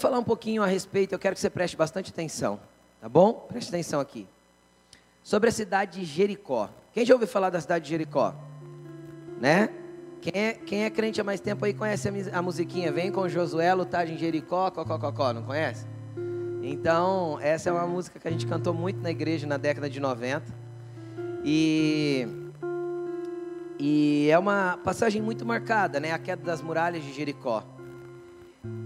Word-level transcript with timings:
falar 0.00 0.18
um 0.18 0.24
pouquinho 0.24 0.62
a 0.62 0.66
respeito, 0.66 1.14
eu 1.14 1.18
quero 1.18 1.34
que 1.34 1.40
você 1.40 1.50
preste 1.50 1.76
bastante 1.76 2.10
atenção, 2.10 2.58
tá 3.00 3.08
bom? 3.08 3.46
Preste 3.48 3.68
atenção 3.68 4.00
aqui. 4.00 4.26
Sobre 5.22 5.50
a 5.50 5.52
cidade 5.52 6.00
de 6.00 6.06
Jericó. 6.06 6.70
Quem 6.92 7.04
já 7.04 7.14
ouviu 7.14 7.28
falar 7.28 7.50
da 7.50 7.60
cidade 7.60 7.84
de 7.84 7.90
Jericó? 7.90 8.34
Né? 9.40 9.68
Quem 10.20 10.32
é, 10.34 10.52
quem 10.54 10.84
é 10.84 10.90
crente 10.90 11.20
há 11.20 11.24
mais 11.24 11.40
tempo 11.40 11.64
aí 11.64 11.72
conhece 11.72 12.08
a, 12.08 12.38
a 12.38 12.42
musiquinha? 12.42 12.90
Vem 12.90 13.12
com 13.12 13.28
Josué 13.28 13.72
lutar 13.74 14.08
em 14.08 14.16
Jericó, 14.16 14.70
cocó, 14.70 15.32
não 15.32 15.42
conhece? 15.42 15.86
Então, 16.62 17.38
essa 17.40 17.70
é 17.70 17.72
uma 17.72 17.86
música 17.86 18.18
que 18.18 18.28
a 18.28 18.30
gente 18.30 18.46
cantou 18.46 18.74
muito 18.74 19.00
na 19.00 19.10
igreja 19.10 19.46
na 19.46 19.56
década 19.56 19.88
de 19.88 19.98
90. 19.98 20.44
E, 21.42 22.28
e 23.78 24.28
é 24.30 24.38
uma 24.38 24.78
passagem 24.84 25.22
muito 25.22 25.44
marcada, 25.46 25.98
né? 25.98 26.12
A 26.12 26.18
queda 26.18 26.42
das 26.42 26.60
muralhas 26.60 27.02
de 27.02 27.12
Jericó. 27.12 27.64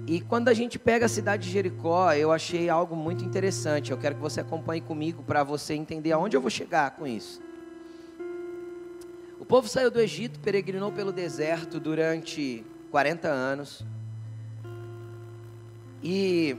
E 0.06 0.20
quando 0.20 0.48
a 0.48 0.54
gente 0.54 0.78
pega 0.78 1.06
a 1.06 1.08
cidade 1.08 1.44
de 1.44 1.50
Jericó, 1.50 2.12
eu 2.12 2.30
achei 2.30 2.68
algo 2.68 2.94
muito 2.94 3.24
interessante. 3.24 3.90
Eu 3.90 3.96
quero 3.96 4.16
que 4.16 4.20
você 4.20 4.40
acompanhe 4.40 4.82
comigo 4.82 5.22
para 5.22 5.42
você 5.42 5.72
entender 5.72 6.12
aonde 6.12 6.36
eu 6.36 6.42
vou 6.42 6.50
chegar 6.50 6.90
com 6.90 7.06
isso. 7.06 7.40
O 9.40 9.46
povo 9.46 9.66
saiu 9.66 9.90
do 9.90 10.00
Egito, 10.00 10.38
peregrinou 10.40 10.92
pelo 10.92 11.10
deserto 11.10 11.80
durante 11.80 12.64
40 12.90 13.28
anos. 13.28 13.84
E 16.02 16.54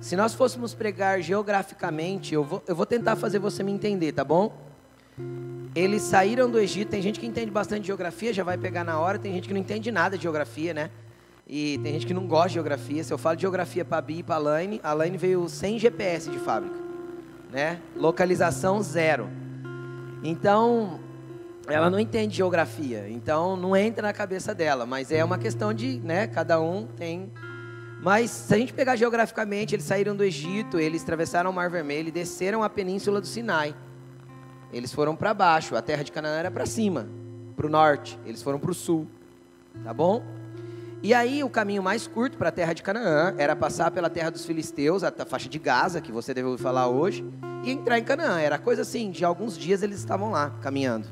se 0.00 0.16
nós 0.16 0.34
fôssemos 0.34 0.74
pregar 0.74 1.20
geograficamente, 1.22 2.34
eu 2.34 2.42
vou, 2.42 2.62
eu 2.66 2.74
vou 2.74 2.86
tentar 2.86 3.14
fazer 3.14 3.38
você 3.38 3.62
me 3.62 3.70
entender, 3.70 4.12
tá 4.12 4.24
bom? 4.24 4.52
Eles 5.76 6.02
saíram 6.02 6.50
do 6.50 6.58
Egito, 6.58 6.88
tem 6.88 7.00
gente 7.00 7.20
que 7.20 7.26
entende 7.26 7.52
bastante 7.52 7.86
geografia, 7.86 8.32
já 8.32 8.42
vai 8.42 8.58
pegar 8.58 8.82
na 8.82 8.98
hora, 8.98 9.16
tem 9.16 9.32
gente 9.32 9.46
que 9.46 9.54
não 9.54 9.60
entende 9.60 9.92
nada 9.92 10.16
de 10.16 10.24
geografia, 10.24 10.74
né? 10.74 10.90
E 11.52 11.78
tem 11.78 11.94
gente 11.94 12.06
que 12.06 12.14
não 12.14 12.28
gosta 12.28 12.50
de 12.50 12.54
geografia. 12.54 13.02
Se 13.02 13.12
eu 13.12 13.18
falo 13.18 13.34
de 13.34 13.42
geografia 13.42 13.84
para 13.84 13.98
a 13.98 14.00
Bi 14.00 14.18
e 14.18 14.22
para 14.22 14.36
a 14.36 14.38
Laine, 14.38 14.80
a 14.84 14.92
Laine 14.92 15.16
veio 15.16 15.48
sem 15.48 15.80
GPS 15.80 16.30
de 16.30 16.38
fábrica, 16.38 16.76
né? 17.50 17.80
Localização 17.96 18.80
zero. 18.80 19.28
Então, 20.22 21.00
ela 21.66 21.90
não 21.90 21.98
entende 21.98 22.36
geografia, 22.36 23.08
então 23.08 23.56
não 23.56 23.76
entra 23.76 24.00
na 24.00 24.12
cabeça 24.12 24.54
dela, 24.54 24.86
mas 24.86 25.10
é 25.10 25.24
uma 25.24 25.38
questão 25.38 25.74
de, 25.74 25.98
né, 26.04 26.28
cada 26.28 26.60
um 26.60 26.86
tem 26.86 27.32
mas 28.02 28.30
se 28.30 28.54
a 28.54 28.56
gente 28.56 28.72
pegar 28.72 28.96
geograficamente, 28.96 29.74
eles 29.74 29.84
saíram 29.84 30.16
do 30.16 30.24
Egito, 30.24 30.78
eles 30.78 31.02
atravessaram 31.02 31.50
o 31.50 31.52
Mar 31.52 31.68
Vermelho 31.68 32.08
e 32.08 32.10
desceram 32.10 32.62
a 32.62 32.70
península 32.70 33.20
do 33.20 33.26
Sinai. 33.26 33.74
Eles 34.72 34.90
foram 34.90 35.14
para 35.14 35.34
baixo, 35.34 35.76
a 35.76 35.82
terra 35.82 36.02
de 36.02 36.10
Canaã 36.10 36.38
era 36.38 36.50
para 36.50 36.64
cima, 36.64 37.06
para 37.54 37.66
o 37.66 37.68
norte, 37.68 38.18
eles 38.24 38.42
foram 38.42 38.58
para 38.58 38.70
o 38.70 38.74
sul. 38.74 39.06
Tá 39.84 39.92
bom? 39.92 40.39
E 41.02 41.14
aí 41.14 41.42
o 41.42 41.48
caminho 41.48 41.82
mais 41.82 42.06
curto 42.06 42.36
para 42.36 42.50
a 42.50 42.52
terra 42.52 42.74
de 42.74 42.82
Canaã 42.82 43.34
era 43.38 43.56
passar 43.56 43.90
pela 43.90 44.10
terra 44.10 44.28
dos 44.28 44.44
filisteus, 44.44 45.02
a 45.02 45.10
faixa 45.24 45.48
de 45.48 45.58
Gaza, 45.58 45.98
que 45.98 46.12
você 46.12 46.34
deve 46.34 46.48
ouvir 46.48 46.62
falar 46.62 46.88
hoje, 46.88 47.24
e 47.64 47.70
entrar 47.70 47.98
em 47.98 48.04
Canaã. 48.04 48.38
Era 48.38 48.58
coisa 48.58 48.82
assim, 48.82 49.10
de 49.10 49.24
alguns 49.24 49.56
dias 49.56 49.82
eles 49.82 49.98
estavam 49.98 50.30
lá 50.30 50.50
caminhando. 50.60 51.08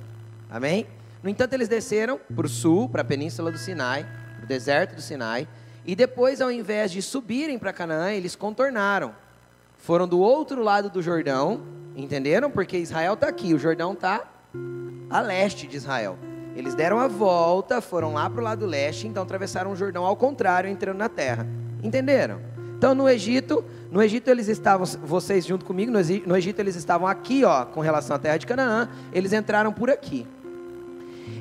Amém? 0.50 0.86
No 1.22 1.31
entanto, 1.31 1.55
eles 1.55 1.69
desceram 1.69 2.20
para 2.36 2.44
o 2.44 2.48
sul, 2.48 2.86
para 2.86 3.00
a 3.00 3.05
península 3.05 3.50
do 3.50 3.56
Sinai, 3.56 4.06
para 4.36 4.44
o 4.44 4.47
deserto 4.47 4.94
do 4.94 5.00
Sinai, 5.00 5.48
e 5.86 5.97
depois, 5.97 6.42
ao 6.42 6.50
invés 6.50 6.92
de 6.92 7.00
subirem 7.00 7.59
para 7.59 7.72
Canaã, 7.72 8.12
eles 8.12 8.36
contornaram. 8.36 9.14
Foram 9.78 10.06
do 10.06 10.19
outro 10.19 10.62
lado 10.62 10.91
do 10.91 11.00
Jordão, 11.00 11.62
entenderam? 11.97 12.50
Porque 12.50 12.77
Israel 12.77 13.14
está 13.14 13.27
aqui, 13.28 13.55
o 13.55 13.59
Jordão 13.59 13.94
está 13.94 14.28
a 15.09 15.20
leste 15.22 15.66
de 15.66 15.78
Israel. 15.78 16.19
Eles 16.59 16.75
deram 16.75 16.98
a 16.98 17.06
volta, 17.06 17.81
foram 17.81 18.15
lá 18.15 18.28
para 18.28 18.41
o 18.41 18.43
lado 18.43 18.66
leste, 18.66 19.06
então 19.06 19.22
atravessaram 19.22 19.71
o 19.71 19.77
Jordão 19.77 20.05
ao 20.05 20.16
contrário, 20.16 20.69
entrando 20.69 20.97
na 20.99 21.09
terra. 21.09 21.47
Entenderam? 21.84 22.41
Então 22.77 22.97
no 22.97 23.09
Egito, 23.09 23.65
no 23.93 24.03
Egito 24.03 24.28
eles 24.28 24.49
estavam, 24.49 24.84
vocês 25.05 25.47
junto 25.47 25.65
comigo, 25.65 25.93
no 25.93 26.37
Egito 26.37 26.59
eles 26.59 26.75
estavam 26.75 27.06
aqui, 27.06 27.44
ó, 27.44 27.65
com 27.65 27.81
relação 27.81 28.16
à 28.16 28.19
terra 28.19 28.38
de 28.38 28.44
Canaã, 28.44 28.88
eles 29.12 29.32
entraram 29.32 29.72
por 29.72 29.88
aqui. 29.88 30.27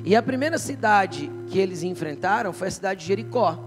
E 0.04 0.14
a 0.14 0.22
primeira 0.22 0.56
cidade 0.56 1.28
que 1.48 1.58
eles 1.58 1.82
enfrentaram 1.82 2.52
foi 2.52 2.68
a 2.68 2.70
cidade 2.70 3.00
de 3.00 3.06
Jericó. 3.06 3.58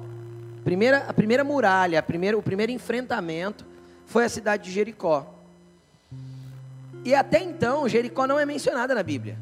Primeira, 0.63 0.99
a 1.05 1.11
primeira 1.11 1.43
muralha, 1.43 1.99
a 1.99 2.03
primeira, 2.03 2.37
o 2.37 2.41
primeiro 2.41 2.71
enfrentamento 2.71 3.65
foi 4.05 4.23
a 4.23 4.29
cidade 4.29 4.63
de 4.63 4.71
Jericó. 4.71 5.27
E 7.03 7.13
até 7.13 7.43
então, 7.43 7.89
Jericó 7.89 8.25
não 8.25 8.39
é 8.39 8.45
mencionada 8.45 8.95
na 8.95 9.03
Bíblia. 9.03 9.37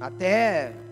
Até 0.00 0.83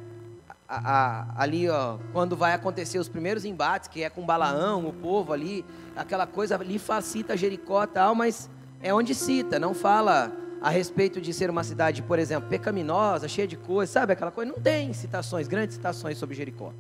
a, 0.73 1.27
a, 1.37 1.43
ali, 1.43 1.69
ó, 1.69 1.99
quando 2.15 2.35
vai 2.35 2.55
acontecer 2.55 2.99
os 2.99 3.07
primeiros 3.07 3.45
embates, 3.45 3.89
que 3.89 4.03
é 4.03 4.09
com 4.09 4.25
Balaão, 4.25 4.87
o 4.87 4.93
povo 4.93 5.35
ali, 5.35 5.67
aquela 5.95 6.27
coisa 6.27 6.55
ali 6.55 6.79
facita 6.79 7.37
Jericó 7.37 7.87
tal, 7.87 8.15
mas 8.15 8.49
é 8.81 8.93
onde 8.95 9.15
cita, 9.15 9.59
não 9.59 9.75
fala 9.75 10.33
a 10.63 10.71
respeito 10.71 11.21
de 11.21 11.35
ser 11.35 11.51
uma 11.51 11.63
cidade, 11.63 12.03
por 12.03 12.19
exemplo, 12.19 12.49
pecaminosa, 12.49 13.29
cheia 13.29 13.47
de 13.47 13.57
coisas, 13.57 13.93
sabe 13.93 14.15
aquela 14.15 14.31
coisa? 14.31 14.51
Não 14.51 14.59
tem 14.59 14.95
citações, 14.95 15.47
grandes 15.47 15.77
citações 15.77 16.17
sobre 16.17 16.35
Jericó. 16.35 16.73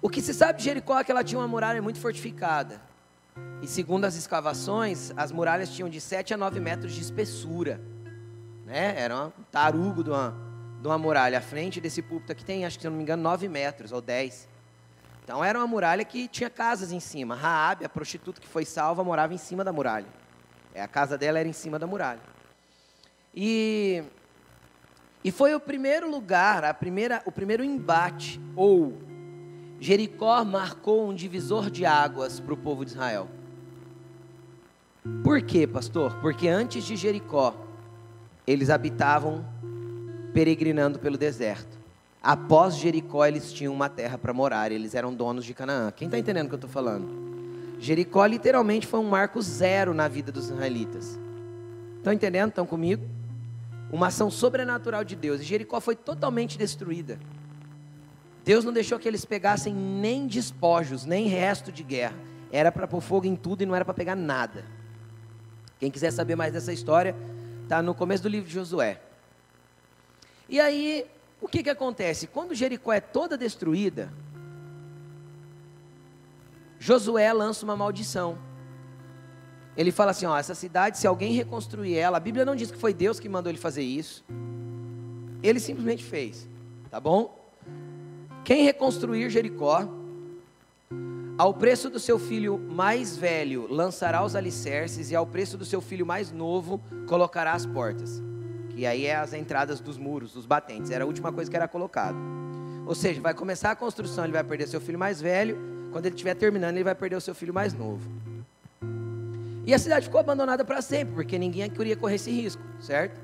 O 0.00 0.08
que 0.08 0.22
se 0.22 0.32
sabe 0.32 0.58
de 0.58 0.64
Jericó 0.64 0.98
é 0.98 1.04
que 1.04 1.10
ela 1.10 1.22
tinha 1.22 1.38
uma 1.38 1.48
muralha 1.48 1.82
muito 1.82 1.98
fortificada. 1.98 2.80
E 3.60 3.66
segundo 3.66 4.06
as 4.06 4.16
escavações, 4.16 5.12
as 5.14 5.30
muralhas 5.30 5.68
tinham 5.70 5.90
de 5.90 6.00
7 6.00 6.32
a 6.32 6.36
9 6.38 6.58
metros 6.58 6.92
de 6.94 7.02
espessura. 7.02 7.80
Né? 8.64 8.94
Era 8.98 9.26
um 9.26 9.30
tarugo 9.50 10.02
de 10.02 10.10
uma, 10.10 10.34
de 10.84 10.88
uma 10.88 10.98
muralha. 10.98 11.38
À 11.38 11.40
frente 11.40 11.80
desse 11.80 12.02
púlpito 12.02 12.30
aqui 12.30 12.44
tem, 12.44 12.66
acho 12.66 12.76
que 12.76 12.82
se 12.82 12.88
não 12.90 12.94
me 12.94 13.02
engano, 13.02 13.22
9 13.22 13.48
metros 13.48 13.90
ou 13.90 14.02
10. 14.02 14.46
Então 15.22 15.42
era 15.42 15.58
uma 15.58 15.66
muralha 15.66 16.04
que 16.04 16.28
tinha 16.28 16.50
casas 16.50 16.92
em 16.92 17.00
cima. 17.00 17.34
Raabe, 17.34 17.86
a 17.86 17.88
prostituta 17.88 18.38
que 18.38 18.46
foi 18.46 18.66
salva, 18.66 19.02
morava 19.02 19.32
em 19.32 19.38
cima 19.38 19.64
da 19.64 19.72
muralha. 19.72 20.06
É, 20.74 20.82
a 20.82 20.86
casa 20.86 21.16
dela 21.16 21.38
era 21.38 21.48
em 21.48 21.54
cima 21.54 21.78
da 21.78 21.86
muralha. 21.86 22.20
E, 23.34 24.04
e 25.24 25.32
foi 25.32 25.54
o 25.54 25.60
primeiro 25.60 26.10
lugar, 26.10 26.62
a 26.64 26.74
primeira, 26.74 27.22
o 27.24 27.32
primeiro 27.32 27.64
embate, 27.64 28.38
ou 28.54 29.00
Jericó 29.80 30.44
marcou 30.44 31.08
um 31.08 31.14
divisor 31.14 31.70
de 31.70 31.86
águas 31.86 32.40
para 32.40 32.52
o 32.52 32.58
povo 32.58 32.84
de 32.84 32.90
Israel. 32.90 33.26
Por 35.22 35.40
quê, 35.40 35.66
pastor? 35.66 36.20
Porque 36.20 36.46
antes 36.46 36.84
de 36.84 36.94
Jericó, 36.94 37.54
eles 38.46 38.68
habitavam 38.68 39.54
peregrinando 40.34 40.98
pelo 40.98 41.16
deserto. 41.16 41.78
Após 42.20 42.76
Jericó, 42.76 43.24
eles 43.24 43.52
tinham 43.52 43.72
uma 43.72 43.88
terra 43.88 44.18
para 44.18 44.32
morar, 44.32 44.72
eles 44.72 44.94
eram 44.94 45.14
donos 45.14 45.44
de 45.44 45.54
Canaã. 45.54 45.92
Quem 45.92 46.06
está 46.06 46.18
entendendo 46.18 46.46
o 46.46 46.48
que 46.48 46.54
eu 46.54 46.56
estou 46.56 46.70
falando? 46.70 47.08
Jericó 47.78 48.26
literalmente 48.26 48.86
foi 48.86 48.98
um 48.98 49.08
marco 49.08 49.40
zero 49.40 49.94
na 49.94 50.08
vida 50.08 50.32
dos 50.32 50.46
israelitas. 50.46 51.18
Estão 51.98 52.12
entendendo? 52.12 52.48
Estão 52.48 52.66
comigo? 52.66 53.04
Uma 53.92 54.08
ação 54.08 54.30
sobrenatural 54.30 55.04
de 55.04 55.14
Deus. 55.14 55.40
E 55.40 55.44
Jericó 55.44 55.80
foi 55.80 55.94
totalmente 55.94 56.58
destruída. 56.58 57.18
Deus 58.44 58.64
não 58.64 58.72
deixou 58.72 58.98
que 58.98 59.06
eles 59.06 59.24
pegassem 59.24 59.74
nem 59.74 60.26
despojos, 60.26 61.04
nem 61.04 61.28
resto 61.28 61.70
de 61.70 61.82
guerra. 61.82 62.16
Era 62.50 62.72
para 62.72 62.86
pôr 62.86 63.00
fogo 63.00 63.26
em 63.26 63.36
tudo 63.36 63.62
e 63.62 63.66
não 63.66 63.74
era 63.74 63.84
para 63.84 63.94
pegar 63.94 64.16
nada. 64.16 64.64
Quem 65.78 65.90
quiser 65.90 66.10
saber 66.10 66.36
mais 66.36 66.52
dessa 66.52 66.72
história, 66.72 67.14
está 67.62 67.82
no 67.82 67.94
começo 67.94 68.22
do 68.22 68.28
livro 68.28 68.48
de 68.48 68.54
Josué. 68.54 69.00
E 70.48 70.60
aí, 70.60 71.06
o 71.40 71.48
que, 71.48 71.62
que 71.62 71.70
acontece? 71.70 72.26
Quando 72.26 72.54
Jericó 72.54 72.92
é 72.92 73.00
toda 73.00 73.36
destruída, 73.36 74.12
Josué 76.78 77.32
lança 77.32 77.64
uma 77.64 77.76
maldição. 77.76 78.38
Ele 79.76 79.90
fala 79.90 80.10
assim: 80.10 80.26
ó, 80.26 80.36
essa 80.36 80.54
cidade, 80.54 80.98
se 80.98 81.06
alguém 81.06 81.32
reconstruir 81.32 81.96
ela, 81.96 82.18
a 82.18 82.20
Bíblia 82.20 82.44
não 82.44 82.54
diz 82.54 82.70
que 82.70 82.78
foi 82.78 82.92
Deus 82.92 83.18
que 83.18 83.28
mandou 83.28 83.50
ele 83.50 83.58
fazer 83.58 83.82
isso. 83.82 84.24
Ele 85.42 85.60
simplesmente 85.60 86.04
fez, 86.04 86.48
tá 86.90 87.00
bom? 87.00 87.38
Quem 88.44 88.64
reconstruir 88.64 89.30
Jericó, 89.30 89.88
ao 91.36 91.54
preço 91.54 91.90
do 91.90 91.98
seu 91.98 92.18
filho 92.18 92.58
mais 92.58 93.16
velho 93.16 93.66
lançará 93.70 94.24
os 94.24 94.36
alicerces, 94.36 95.10
e 95.10 95.16
ao 95.16 95.26
preço 95.26 95.56
do 95.56 95.64
seu 95.64 95.80
filho 95.80 96.06
mais 96.06 96.30
novo 96.30 96.80
colocará 97.06 97.52
as 97.52 97.66
portas. 97.66 98.22
Que 98.74 98.86
aí 98.86 99.06
é 99.06 99.16
as 99.16 99.32
entradas 99.32 99.80
dos 99.80 99.96
muros, 99.96 100.32
dos 100.32 100.46
batentes. 100.46 100.90
Era 100.90 101.04
a 101.04 101.06
última 101.06 101.32
coisa 101.32 101.50
que 101.50 101.56
era 101.56 101.68
colocado. 101.68 102.16
Ou 102.86 102.94
seja, 102.94 103.20
vai 103.20 103.32
começar 103.32 103.70
a 103.70 103.76
construção, 103.76 104.24
ele 104.24 104.32
vai 104.32 104.44
perder 104.44 104.68
seu 104.68 104.80
filho 104.80 104.98
mais 104.98 105.20
velho. 105.20 105.58
Quando 105.92 106.06
ele 106.06 106.14
estiver 106.14 106.34
terminando, 106.34 106.74
ele 106.74 106.84
vai 106.84 106.94
perder 106.94 107.16
o 107.16 107.20
seu 107.20 107.34
filho 107.34 107.54
mais 107.54 107.72
novo. 107.72 108.10
E 109.66 109.72
a 109.72 109.78
cidade 109.78 110.06
ficou 110.06 110.20
abandonada 110.20 110.64
para 110.64 110.82
sempre, 110.82 111.14
porque 111.14 111.38
ninguém 111.38 111.70
queria 111.70 111.96
correr 111.96 112.16
esse 112.16 112.30
risco, 112.30 112.62
certo? 112.80 113.18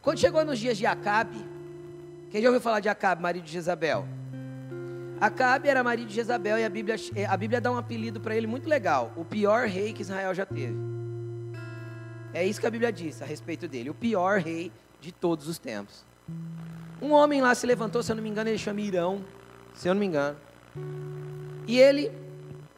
Quando 0.00 0.18
chegou 0.18 0.44
nos 0.44 0.58
dias 0.58 0.78
de 0.78 0.86
Acabe, 0.86 1.44
quem 2.30 2.40
já 2.40 2.48
ouviu 2.48 2.60
falar 2.60 2.80
de 2.80 2.88
Acabe, 2.88 3.20
marido 3.20 3.44
de 3.44 3.52
Jezabel? 3.52 4.06
Acabe 5.20 5.68
era 5.68 5.82
marido 5.82 6.08
de 6.08 6.14
Jezabel 6.14 6.58
e 6.58 6.64
a 6.64 6.68
Bíblia, 6.68 6.96
a 7.28 7.36
Bíblia 7.36 7.60
dá 7.60 7.70
um 7.70 7.76
apelido 7.76 8.20
para 8.20 8.34
ele 8.34 8.46
muito 8.46 8.68
legal: 8.68 9.12
o 9.16 9.24
pior 9.24 9.66
rei 9.66 9.92
que 9.92 10.02
Israel 10.02 10.32
já 10.32 10.46
teve. 10.46 10.99
É 12.32 12.46
isso 12.46 12.60
que 12.60 12.66
a 12.66 12.70
Bíblia 12.70 12.92
diz 12.92 13.20
a 13.22 13.24
respeito 13.24 13.66
dele: 13.66 13.90
o 13.90 13.94
pior 13.94 14.40
rei 14.40 14.70
de 15.00 15.12
todos 15.12 15.48
os 15.48 15.58
tempos. 15.58 16.04
Um 17.02 17.12
homem 17.12 17.40
lá 17.40 17.54
se 17.54 17.66
levantou, 17.66 18.02
se 18.02 18.12
eu 18.12 18.16
não 18.16 18.22
me 18.22 18.28
engano, 18.28 18.50
ele 18.50 18.58
chama 18.58 18.80
Irão, 18.80 19.24
se 19.74 19.88
eu 19.88 19.94
não 19.94 20.00
me 20.00 20.06
engano. 20.06 20.36
E 21.66 21.78
ele 21.78 22.12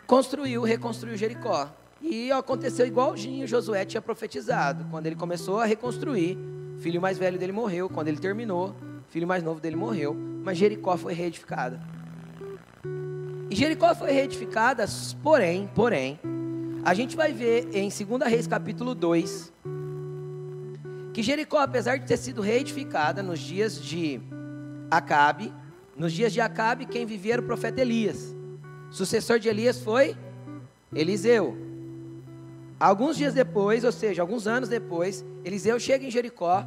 construiu, 0.06 0.62
reconstruiu 0.62 1.16
Jericó. 1.16 1.70
E 2.00 2.32
aconteceu 2.32 2.86
igualzinho 2.86 3.46
Josué 3.46 3.84
tinha 3.84 4.02
profetizado. 4.02 4.86
Quando 4.90 5.06
ele 5.06 5.16
começou 5.16 5.60
a 5.60 5.64
reconstruir, 5.64 6.36
filho 6.80 7.00
mais 7.00 7.16
velho 7.16 7.38
dele 7.38 7.52
morreu. 7.52 7.88
Quando 7.88 8.08
ele 8.08 8.18
terminou, 8.18 8.74
filho 9.08 9.26
mais 9.26 9.42
novo 9.42 9.60
dele 9.60 9.76
morreu. 9.76 10.14
Mas 10.14 10.58
Jericó 10.58 10.96
foi 10.96 11.14
reedificada. 11.14 11.80
E 13.48 13.54
Jericó 13.54 13.94
foi 13.94 14.10
reedificada, 14.10 14.84
porém, 15.22 15.70
porém, 15.74 16.18
a 16.84 16.94
gente 16.94 17.16
vai 17.16 17.32
ver 17.32 17.68
em 17.72 17.88
2 17.88 18.28
Reis 18.28 18.46
capítulo 18.46 18.94
2, 18.94 19.52
que 21.14 21.22
Jericó, 21.22 21.58
apesar 21.58 21.98
de 21.98 22.06
ter 22.06 22.16
sido 22.16 22.42
reedificada 22.42 23.22
nos 23.22 23.38
dias 23.38 23.80
de 23.80 24.20
Acabe, 24.90 25.52
nos 25.96 26.12
dias 26.12 26.32
de 26.32 26.40
Acabe, 26.40 26.86
quem 26.86 27.06
vivia 27.06 27.34
era 27.34 27.42
o 27.42 27.44
profeta 27.44 27.80
Elias. 27.80 28.34
Sucessor 28.90 29.38
de 29.38 29.48
Elias 29.48 29.78
foi 29.78 30.16
Eliseu. 30.92 31.56
Alguns 32.80 33.16
dias 33.16 33.32
depois, 33.32 33.84
ou 33.84 33.92
seja, 33.92 34.20
alguns 34.20 34.48
anos 34.48 34.68
depois, 34.68 35.24
Eliseu 35.44 35.78
chega 35.78 36.04
em 36.04 36.10
Jericó 36.10 36.66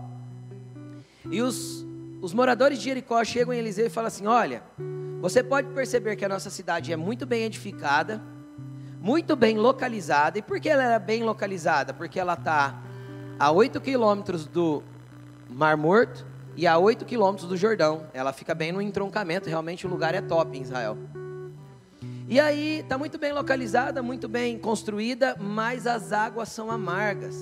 e 1.30 1.42
os, 1.42 1.86
os 2.22 2.34
moradores 2.34 2.78
de 2.78 2.86
Jericó 2.86 3.22
chegam 3.26 3.54
em 3.54 3.58
Eliseu 3.58 3.88
e 3.88 3.90
falam 3.90 4.08
assim: 4.08 4.26
Olha, 4.26 4.64
você 5.20 5.44
pode 5.44 5.68
perceber 5.74 6.16
que 6.16 6.24
a 6.24 6.30
nossa 6.30 6.50
cidade 6.50 6.94
é 6.94 6.96
muito 6.96 7.26
bem 7.26 7.44
edificada, 7.44 8.24
muito 9.06 9.36
bem 9.36 9.56
localizada. 9.56 10.40
E 10.40 10.42
por 10.42 10.60
que 10.60 10.68
ela 10.68 10.96
é 10.96 10.98
bem 10.98 11.22
localizada? 11.22 11.94
Porque 11.94 12.20
ela 12.20 12.34
está 12.34 12.82
a 13.38 13.52
8 13.52 13.80
quilômetros 13.80 14.48
do 14.48 14.82
Mar 15.48 15.78
Morto 15.78 16.26
e 16.58 16.66
a 16.66 16.76
8 16.80 17.06
quilômetros 17.06 17.48
do 17.48 17.56
Jordão. 17.56 18.08
Ela 18.16 18.34
fica 18.34 18.56
bem 18.56 18.72
no 18.72 18.82
entroncamento, 18.82 19.48
realmente 19.48 19.86
o 19.86 19.90
lugar 19.92 20.16
é 20.16 20.22
top 20.22 20.58
em 20.58 20.64
Israel. 20.64 20.98
E 22.28 22.40
aí, 22.40 22.80
está 22.80 22.98
muito 22.98 23.20
bem 23.20 23.32
localizada, 23.32 24.02
muito 24.02 24.28
bem 24.28 24.58
construída, 24.58 25.36
mas 25.40 25.86
as 25.86 26.12
águas 26.12 26.50
são 26.50 26.72
amargas. 26.72 27.36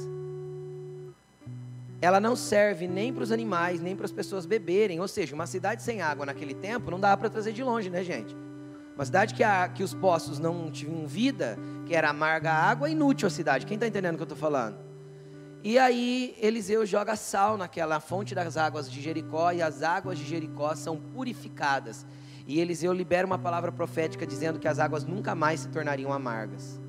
Ela 2.02 2.20
não 2.20 2.36
serve 2.36 2.90
nem 2.90 3.14
para 3.14 3.24
os 3.24 3.32
animais, 3.32 3.80
nem 3.80 3.96
para 3.96 4.04
as 4.04 4.12
pessoas 4.12 4.46
beberem. 4.46 5.00
Ou 5.00 5.08
seja, 5.08 5.34
uma 5.34 5.48
cidade 5.48 5.82
sem 5.82 6.02
água 6.02 6.26
naquele 6.26 6.54
tempo 6.54 6.92
não 6.92 7.00
dava 7.00 7.16
para 7.16 7.30
trazer 7.30 7.54
de 7.54 7.64
longe, 7.64 7.90
né, 7.90 8.04
gente? 8.04 8.36
Uma 8.96 9.06
cidade 9.06 9.34
que, 9.34 9.44
a, 9.44 9.68
que 9.68 9.84
os 9.84 9.94
poços 9.94 10.38
não 10.38 10.70
tinham 10.70 11.08
vida, 11.08 11.58
que 11.86 11.96
era 11.96 12.10
amarga 12.10 12.52
a 12.52 12.70
água, 12.70 12.88
é 12.88 12.92
inútil 12.92 13.28
a 13.28 13.32
cidade. 13.32 13.66
Quem 13.66 13.76
está 13.76 13.88
entendendo 13.88 14.14
o 14.14 14.18
que 14.18 14.22
eu 14.22 14.26
estou 14.26 14.38
falando? 14.38 14.78
E 15.64 15.80
aí 15.80 16.36
Eliseu 16.40 16.86
joga 16.86 17.16
sal 17.16 17.58
naquela 17.58 18.00
fonte 18.00 18.36
das 18.36 18.58
águas 18.58 18.92
de 18.92 19.02
Jericó 19.02 19.52
e 19.52 19.62
as 19.62 19.82
águas 19.82 20.20
de 20.20 20.26
Jericó 20.26 20.76
são 20.76 20.98
purificadas. 20.98 22.06
E 22.46 22.60
Eliseu 22.60 22.92
libera 22.92 23.26
uma 23.26 23.40
palavra 23.40 23.72
profética 23.72 24.28
dizendo 24.28 24.60
que 24.60 24.68
as 24.68 24.78
águas 24.78 25.06
nunca 25.06 25.34
mais 25.34 25.62
se 25.62 25.70
tornariam 25.70 26.12
amargas. 26.12 26.80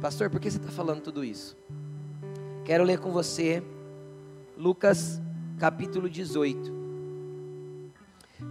Pastor, 0.00 0.30
por 0.30 0.38
que 0.38 0.48
você 0.48 0.58
está 0.58 0.70
falando 0.70 1.00
tudo 1.00 1.24
isso? 1.24 1.56
Quero 2.64 2.84
ler 2.84 3.00
com 3.00 3.10
você 3.10 3.62
Lucas 4.56 5.20
capítulo 5.58 6.08
18, 6.08 6.72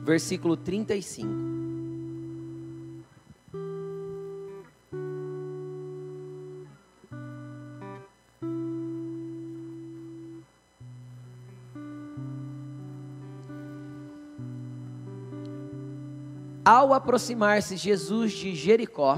versículo 0.04 0.58
35. 0.58 1.67
Ao 16.68 16.94
aproximar-se 16.94 17.78
Jesus 17.78 18.34
de 18.34 18.54
Jericó, 18.54 19.18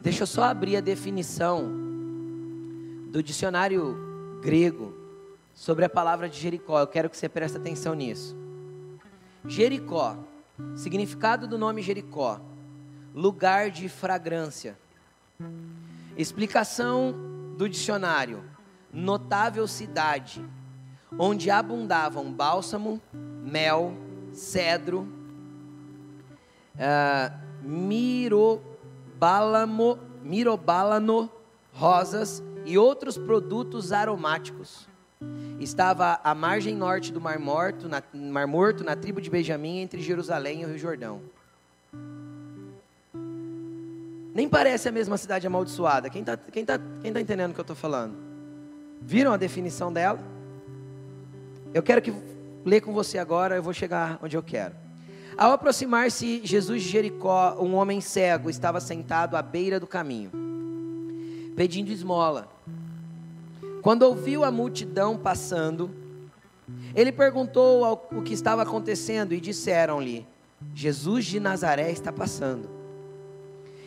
deixa 0.00 0.22
eu 0.22 0.26
só 0.28 0.44
abrir 0.44 0.76
a 0.76 0.80
definição 0.80 1.68
do 3.10 3.20
dicionário 3.20 4.38
grego 4.40 4.94
sobre 5.52 5.84
a 5.84 5.88
palavra 5.88 6.28
de 6.28 6.38
Jericó. 6.38 6.78
Eu 6.78 6.86
quero 6.86 7.10
que 7.10 7.16
você 7.16 7.28
preste 7.28 7.56
atenção 7.56 7.92
nisso. 7.92 8.36
Jericó, 9.44 10.16
significado 10.76 11.48
do 11.48 11.58
nome 11.58 11.82
Jericó, 11.82 12.40
lugar 13.12 13.68
de 13.68 13.88
fragrância. 13.88 14.78
Explicação 16.16 17.12
do 17.58 17.68
dicionário: 17.68 18.44
notável 18.92 19.66
cidade, 19.66 20.40
onde 21.18 21.50
abundavam 21.50 22.32
bálsamo, 22.32 23.02
mel, 23.42 23.92
cedro, 24.32 25.18
uh, 26.80 27.30
mirobálamo, 27.62 28.38
mirobálano, 30.22 31.30
rosas 31.72 32.42
e 32.64 32.78
outros 32.78 33.18
produtos 33.18 33.92
aromáticos. 33.92 34.88
Estava 35.58 36.18
à 36.24 36.34
margem 36.34 36.74
norte 36.74 37.12
do 37.12 37.20
Mar 37.20 37.38
Morto, 37.38 37.86
na, 37.88 38.02
Mar 38.14 38.46
Morto, 38.46 38.82
na 38.82 38.96
tribo 38.96 39.20
de 39.20 39.28
Benjamim, 39.28 39.80
entre 39.80 40.00
Jerusalém 40.00 40.62
e 40.62 40.64
o 40.64 40.68
Rio 40.68 40.78
Jordão. 40.78 41.20
Nem 44.34 44.48
parece 44.48 44.88
a 44.88 44.92
mesma 44.92 45.18
cidade 45.18 45.46
amaldiçoada. 45.46 46.08
Quem 46.08 46.22
está 46.22 46.36
quem 46.36 46.64
tá, 46.64 46.80
quem 47.02 47.12
tá 47.12 47.20
entendendo 47.20 47.50
o 47.50 47.54
que 47.54 47.60
eu 47.60 47.62
estou 47.62 47.76
falando? 47.76 48.16
Viram 49.02 49.32
a 49.32 49.36
definição 49.36 49.92
dela? 49.92 50.18
Eu 51.74 51.82
quero 51.82 52.00
que 52.00 52.14
ler 52.64 52.80
com 52.80 52.94
você 52.94 53.18
agora, 53.18 53.56
eu 53.56 53.62
vou 53.62 53.74
chegar 53.74 54.18
onde 54.22 54.36
eu 54.36 54.42
quero. 54.42 54.74
Ao 55.40 55.52
aproximar-se 55.52 56.42
Jesus 56.44 56.82
de 56.82 56.90
Jericó, 56.90 57.56
um 57.58 57.74
homem 57.74 57.98
cego 58.02 58.50
estava 58.50 58.78
sentado 58.78 59.38
à 59.38 59.40
beira 59.40 59.80
do 59.80 59.86
caminho, 59.86 60.30
pedindo 61.56 61.90
esmola. 61.90 62.46
Quando 63.80 64.02
ouviu 64.02 64.44
a 64.44 64.50
multidão 64.50 65.16
passando, 65.16 65.90
ele 66.94 67.10
perguntou 67.10 68.06
o 68.12 68.20
que 68.20 68.34
estava 68.34 68.60
acontecendo 68.60 69.32
e 69.32 69.40
disseram-lhe: 69.40 70.26
Jesus 70.74 71.24
de 71.24 71.40
Nazaré 71.40 71.90
está 71.90 72.12
passando. 72.12 72.68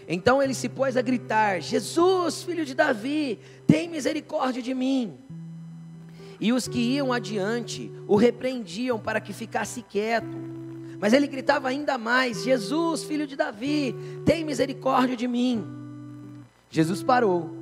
Então 0.08 0.42
ele 0.42 0.56
se 0.56 0.68
pôs 0.68 0.98
a 0.98 1.04
gritar: 1.04 1.62
Jesus, 1.62 2.42
filho 2.42 2.66
de 2.66 2.74
Davi, 2.74 3.38
tem 3.68 3.88
misericórdia 3.88 4.60
de 4.60 4.74
mim. 4.74 5.20
E 6.40 6.52
os 6.52 6.68
que 6.68 6.80
iam 6.80 7.14
adiante 7.14 7.92
o 8.08 8.16
repreendiam 8.16 8.98
para 8.98 9.22
que 9.22 9.32
ficasse 9.32 9.84
quieto. 9.84 10.63
Mas 11.04 11.12
ele 11.12 11.28
gritava 11.28 11.68
ainda 11.68 11.98
mais: 11.98 12.46
Jesus, 12.46 13.04
filho 13.04 13.28
de 13.28 13.36
Davi, 13.36 13.94
tem 14.26 14.46
misericórdia 14.46 15.18
de 15.18 15.28
mim. 15.28 15.68
Jesus 16.70 17.04
parou 17.04 17.54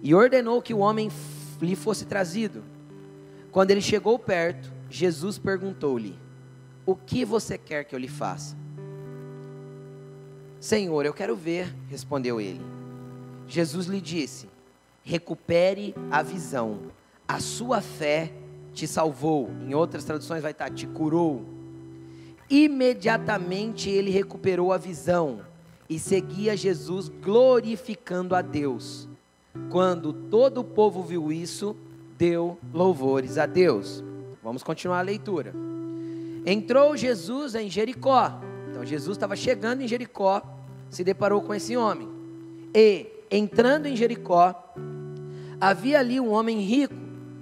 e 0.00 0.14
ordenou 0.14 0.62
que 0.62 0.72
o 0.72 0.78
homem 0.78 1.10
lhe 1.60 1.74
fosse 1.74 2.04
trazido. 2.04 2.62
Quando 3.50 3.72
ele 3.72 3.80
chegou 3.80 4.16
perto, 4.16 4.72
Jesus 4.88 5.38
perguntou-lhe: 5.38 6.16
O 6.86 6.94
que 6.94 7.24
você 7.24 7.58
quer 7.58 7.82
que 7.82 7.96
eu 7.96 7.98
lhe 7.98 8.06
faça? 8.06 8.56
Senhor, 10.60 11.04
eu 11.04 11.12
quero 11.12 11.34
ver, 11.34 11.74
respondeu 11.88 12.40
ele. 12.40 12.62
Jesus 13.48 13.86
lhe 13.86 14.00
disse: 14.00 14.48
Recupere 15.02 15.96
a 16.12 16.22
visão, 16.22 16.78
a 17.26 17.40
sua 17.40 17.80
fé 17.80 18.32
te 18.72 18.86
salvou. 18.86 19.50
Em 19.66 19.74
outras 19.74 20.04
traduções 20.04 20.42
vai 20.42 20.52
estar: 20.52 20.70
te 20.70 20.86
curou. 20.86 21.60
Imediatamente 22.52 23.88
ele 23.88 24.10
recuperou 24.10 24.74
a 24.74 24.76
visão 24.76 25.40
e 25.88 25.98
seguia 25.98 26.54
Jesus 26.54 27.08
glorificando 27.08 28.34
a 28.34 28.42
Deus. 28.42 29.08
Quando 29.70 30.12
todo 30.12 30.58
o 30.58 30.64
povo 30.64 31.02
viu 31.02 31.32
isso, 31.32 31.74
deu 32.18 32.58
louvores 32.70 33.38
a 33.38 33.46
Deus. 33.46 34.04
Vamos 34.42 34.62
continuar 34.62 34.98
a 34.98 35.02
leitura. 35.02 35.54
Entrou 36.44 36.94
Jesus 36.94 37.54
em 37.54 37.70
Jericó. 37.70 38.38
Então 38.70 38.84
Jesus 38.84 39.16
estava 39.16 39.34
chegando 39.34 39.80
em 39.80 39.88
Jericó, 39.88 40.42
se 40.90 41.02
deparou 41.02 41.40
com 41.40 41.54
esse 41.54 41.74
homem. 41.74 42.06
E, 42.74 43.06
entrando 43.30 43.86
em 43.86 43.96
Jericó, 43.96 44.74
havia 45.58 46.00
ali 46.00 46.20
um 46.20 46.30
homem 46.30 46.60
rico, 46.60 46.94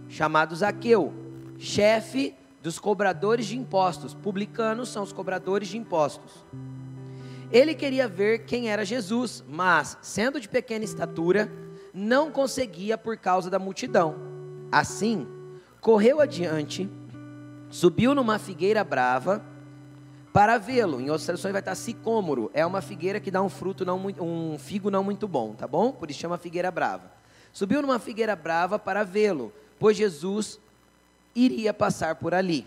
chamado 0.08 0.54
Zaqueu, 0.54 1.12
chefe 1.58 2.32
dos 2.62 2.78
cobradores 2.78 3.46
de 3.46 3.56
impostos. 3.56 4.14
Publicanos 4.14 4.88
são 4.88 5.02
os 5.02 5.12
cobradores 5.12 5.68
de 5.68 5.78
impostos. 5.78 6.44
Ele 7.50 7.74
queria 7.74 8.06
ver 8.06 8.44
quem 8.44 8.70
era 8.70 8.84
Jesus, 8.84 9.42
mas, 9.48 9.98
sendo 10.02 10.40
de 10.40 10.48
pequena 10.48 10.84
estatura, 10.84 11.50
não 11.92 12.30
conseguia 12.30 12.96
por 12.96 13.16
causa 13.16 13.50
da 13.50 13.58
multidão. 13.58 14.14
Assim, 14.70 15.26
correu 15.80 16.20
adiante, 16.20 16.88
subiu 17.68 18.14
numa 18.14 18.38
figueira 18.38 18.84
brava 18.84 19.44
para 20.32 20.58
vê-lo. 20.58 21.00
Em 21.00 21.10
outras 21.10 21.24
traduções 21.24 21.50
vai 21.52 21.60
estar 21.60 21.74
sicômoro. 21.74 22.50
É 22.54 22.64
uma 22.64 22.80
figueira 22.80 23.18
que 23.18 23.32
dá 23.32 23.42
um 23.42 23.48
fruto 23.48 23.84
não 23.84 23.98
muito, 23.98 24.22
um 24.22 24.56
figo 24.56 24.90
não 24.90 25.02
muito 25.02 25.26
bom, 25.26 25.54
tá 25.54 25.66
bom? 25.66 25.90
Por 25.90 26.08
isso 26.08 26.20
chama 26.20 26.38
figueira 26.38 26.70
brava. 26.70 27.10
Subiu 27.52 27.82
numa 27.82 27.98
figueira 27.98 28.36
brava 28.36 28.78
para 28.78 29.02
vê-lo, 29.02 29.52
pois 29.76 29.96
Jesus 29.96 30.60
iria 31.34 31.72
passar 31.72 32.16
por 32.16 32.34
ali. 32.34 32.66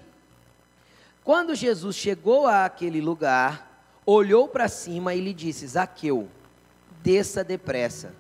Quando 1.24 1.56
Jesus 1.56 1.96
chegou 1.96 2.48
àquele 2.48 3.00
lugar, 3.00 3.88
olhou 4.06 4.48
para 4.48 4.68
cima 4.68 5.14
e 5.14 5.22
lhe 5.22 5.34
disse: 5.34 5.68
Zaqueu, 5.68 6.28
desça 7.02 7.44
depressa, 7.44 8.14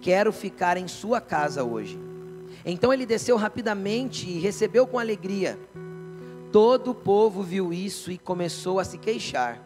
quero 0.00 0.32
ficar 0.32 0.76
em 0.76 0.86
sua 0.86 1.20
casa 1.20 1.64
hoje. 1.64 1.98
Então 2.64 2.92
ele 2.92 3.04
desceu 3.04 3.36
rapidamente 3.36 4.28
e 4.28 4.38
recebeu 4.38 4.86
com 4.86 4.98
alegria. 4.98 5.58
Todo 6.50 6.92
o 6.92 6.94
povo 6.94 7.42
viu 7.42 7.72
isso 7.72 8.10
e 8.10 8.16
começou 8.16 8.78
a 8.78 8.84
se 8.84 8.96
queixar. 8.96 9.60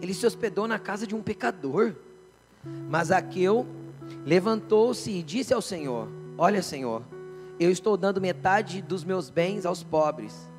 Ele 0.00 0.12
se 0.12 0.26
hospedou 0.26 0.68
na 0.68 0.78
casa 0.78 1.06
de 1.06 1.14
um 1.14 1.22
pecador. 1.22 1.94
Mas 2.88 3.08
Zaqueu 3.08 3.66
levantou-se 4.24 5.10
e 5.10 5.22
disse 5.22 5.54
ao 5.54 5.62
Senhor: 5.62 6.08
Olha, 6.36 6.62
Senhor, 6.62 7.02
eu 7.58 7.70
estou 7.70 7.96
dando 7.96 8.20
metade 8.20 8.82
dos 8.82 9.04
meus 9.04 9.30
bens 9.30 9.64
aos 9.64 9.82
pobres. 9.82 10.50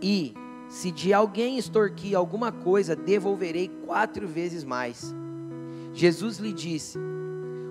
E, 0.00 0.34
se 0.68 0.90
de 0.90 1.12
alguém 1.12 1.58
extorquir 1.58 2.16
alguma 2.16 2.52
coisa, 2.52 2.94
devolverei 2.94 3.68
quatro 3.86 4.26
vezes 4.26 4.64
mais. 4.64 5.14
Jesus 5.92 6.38
lhe 6.38 6.52
disse: 6.52 6.98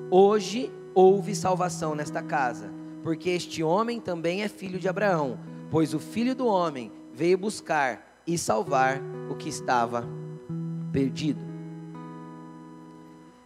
Hoje 0.10 0.72
houve 0.94 1.36
salvação 1.36 1.94
nesta 1.94 2.22
casa 2.22 2.78
porque 3.08 3.30
este 3.30 3.64
homem 3.64 4.02
também 4.02 4.42
é 4.42 4.50
filho 4.50 4.78
de 4.78 4.90
Abraão, 4.90 5.40
pois 5.72 5.94
o 5.94 6.00
filho 6.00 6.36
do 6.36 6.46
homem 6.46 6.92
veio 7.14 7.38
buscar 7.38 8.22
e 8.28 8.38
salvar 8.38 9.02
o 9.30 9.36
que 9.36 9.48
estava 9.48 10.04
perdido. 10.92 11.40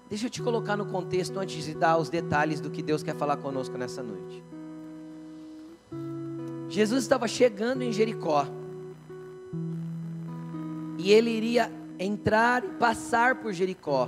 Deixa 0.09 0.25
eu 0.25 0.29
te 0.31 0.41
colocar 0.41 0.75
no 0.75 0.87
contexto 0.87 1.37
antes 1.39 1.63
de 1.63 1.75
dar 1.75 1.97
os 1.97 2.09
detalhes 2.09 2.59
do 2.59 2.71
que 2.71 2.81
Deus 2.81 3.03
quer 3.03 3.15
falar 3.15 3.37
conosco 3.37 3.77
nessa 3.77 4.01
noite. 4.01 4.43
Jesus 6.71 7.03
estava 7.03 7.27
chegando 7.27 7.81
em 7.81 7.91
Jericó. 7.91 8.47
E 10.97 11.11
ele 11.11 11.29
iria 11.29 11.69
entrar 11.99 12.63
e 12.63 12.69
passar 12.69 13.35
por 13.41 13.51
Jericó. 13.51 14.07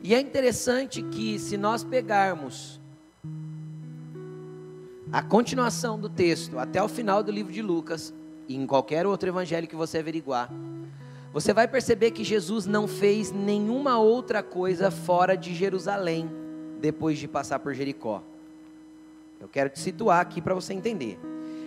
E 0.00 0.14
é 0.14 0.20
interessante 0.20 1.02
que, 1.02 1.40
se 1.40 1.56
nós 1.56 1.82
pegarmos 1.82 2.80
a 5.10 5.22
continuação 5.22 5.98
do 5.98 6.08
texto 6.08 6.56
até 6.56 6.80
o 6.80 6.88
final 6.88 7.20
do 7.20 7.32
livro 7.32 7.52
de 7.52 7.62
Lucas, 7.62 8.14
e 8.46 8.54
em 8.54 8.64
qualquer 8.64 9.08
outro 9.08 9.28
evangelho 9.28 9.66
que 9.66 9.74
você 9.74 9.98
averiguar, 9.98 10.48
você 11.32 11.52
vai 11.52 11.66
perceber 11.66 12.12
que 12.12 12.22
Jesus 12.22 12.64
não 12.66 12.86
fez 12.86 13.32
nenhuma 13.32 13.98
outra 13.98 14.40
coisa 14.40 14.88
fora 14.88 15.36
de 15.36 15.52
Jerusalém 15.52 16.30
depois 16.80 17.18
de 17.18 17.26
passar 17.26 17.58
por 17.58 17.74
Jericó. 17.74 18.22
Eu 19.42 19.48
quero 19.48 19.68
te 19.68 19.80
situar 19.80 20.20
aqui 20.20 20.40
para 20.40 20.54
você 20.54 20.72
entender. 20.72 21.18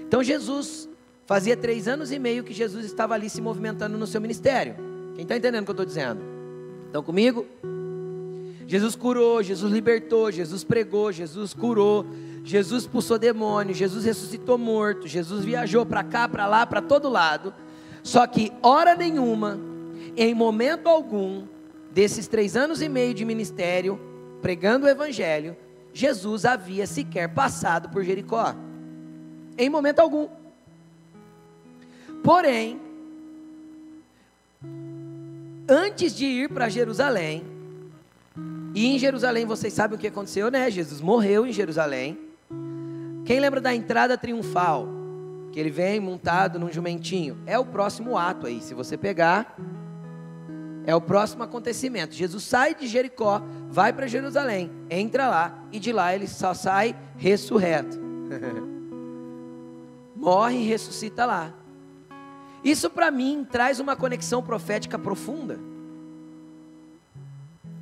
Então, 0.07 0.23
Jesus, 0.23 0.87
fazia 1.25 1.57
três 1.57 1.89
anos 1.89 2.09
e 2.09 2.17
meio 2.17 2.41
que 2.41 2.53
Jesus 2.53 2.85
estava 2.85 3.13
ali 3.13 3.29
se 3.29 3.41
movimentando 3.41 3.97
no 3.97 4.07
seu 4.07 4.21
ministério. 4.21 4.75
Quem 5.13 5.23
está 5.23 5.35
entendendo 5.35 5.63
o 5.63 5.65
que 5.65 5.71
eu 5.71 5.73
estou 5.73 5.85
dizendo? 5.85 6.21
Estão 6.85 7.03
comigo? 7.03 7.45
Jesus 8.65 8.95
curou, 8.95 9.43
Jesus 9.43 9.73
libertou, 9.73 10.31
Jesus 10.31 10.63
pregou, 10.63 11.11
Jesus 11.11 11.53
curou, 11.53 12.05
Jesus 12.45 12.83
expulsou 12.83 13.19
demônio, 13.19 13.75
Jesus 13.75 14.05
ressuscitou 14.05 14.57
morto, 14.57 15.05
Jesus 15.05 15.43
viajou 15.43 15.85
para 15.85 16.01
cá, 16.01 16.29
para 16.29 16.47
lá, 16.47 16.65
para 16.65 16.81
todo 16.81 17.09
lado. 17.09 17.53
Só 18.01 18.25
que 18.25 18.53
hora 18.61 18.95
nenhuma, 18.95 19.59
em 20.15 20.33
momento 20.33 20.87
algum, 20.87 21.43
desses 21.91 22.25
três 22.25 22.55
anos 22.55 22.81
e 22.81 22.87
meio 22.87 23.13
de 23.13 23.25
ministério, 23.25 23.99
pregando 24.41 24.85
o 24.85 24.89
Evangelho, 24.89 25.57
Jesus 25.95 26.43
havia 26.43 26.85
sequer 26.85 27.33
passado 27.33 27.87
por 27.87 28.03
Jericó. 28.03 28.53
Em 29.57 29.69
momento 29.69 30.01
algum. 30.01 30.27
Porém, 32.21 32.81
antes 35.69 36.13
de 36.13 36.25
ir 36.25 36.49
para 36.49 36.67
Jerusalém, 36.67 37.45
e 38.73 38.87
em 38.87 38.99
Jerusalém, 38.99 39.45
vocês 39.45 39.71
sabem 39.71 39.95
o 39.95 39.99
que 39.99 40.07
aconteceu, 40.07 40.51
né? 40.51 40.69
Jesus 40.69 40.99
morreu 40.99 41.47
em 41.47 41.53
Jerusalém. 41.53 42.19
Quem 43.23 43.39
lembra 43.39 43.61
da 43.61 43.73
entrada 43.73 44.17
triunfal? 44.17 44.89
Que 45.53 45.59
ele 45.61 45.69
vem 45.69 46.01
montado 46.01 46.59
num 46.59 46.69
jumentinho. 46.69 47.37
É 47.45 47.57
o 47.57 47.65
próximo 47.65 48.17
ato 48.17 48.47
aí. 48.47 48.59
Se 48.59 48.73
você 48.73 48.97
pegar, 48.97 49.55
é 50.85 50.95
o 50.95 51.01
próximo 51.01 51.43
acontecimento. 51.43 52.13
Jesus 52.13 52.43
sai 52.43 52.75
de 52.75 52.87
Jericó, 52.87 53.41
vai 53.69 53.91
para 53.91 54.07
Jerusalém, 54.07 54.71
entra 54.89 55.27
lá 55.27 55.63
e 55.71 55.79
de 55.79 55.91
lá 55.91 56.13
ele 56.13 56.27
só 56.27 56.53
sai 56.53 56.95
ressurreto. 57.17 57.99
Morre 60.15 60.57
e 60.57 60.67
ressuscita 60.67 61.25
lá. 61.25 61.53
Isso 62.63 62.89
para 62.89 63.11
mim 63.11 63.45
traz 63.49 63.79
uma 63.79 63.95
conexão 63.95 64.41
profética 64.41 64.97
profunda. 64.97 65.59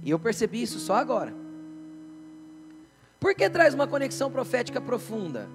E 0.03 0.09
eu 0.09 0.19
percebi 0.19 0.61
isso 0.61 0.79
só 0.79 0.95
agora. 0.95 1.33
Por 3.19 3.33
que 3.33 3.49
traz 3.49 3.73
uma 3.73 3.87
conexão 3.87 4.29
profética 4.29 4.81
profunda? 4.81 5.47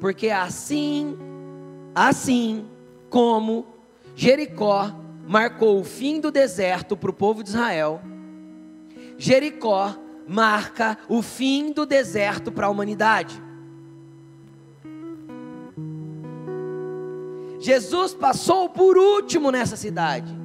Porque 0.00 0.28
assim, 0.28 1.16
assim 1.94 2.66
como 3.08 3.66
Jericó 4.14 4.94
marcou 5.26 5.80
o 5.80 5.84
fim 5.84 6.20
do 6.20 6.30
deserto 6.30 6.96
para 6.96 7.10
o 7.10 7.14
povo 7.14 7.42
de 7.42 7.50
Israel, 7.50 8.00
Jericó 9.16 9.94
marca 10.26 10.96
o 11.08 11.22
fim 11.22 11.72
do 11.72 11.84
deserto 11.84 12.50
para 12.50 12.66
a 12.66 12.70
humanidade. 12.70 13.42
Jesus 17.58 18.14
passou 18.14 18.68
por 18.68 18.96
último 18.96 19.50
nessa 19.50 19.76
cidade. 19.76 20.40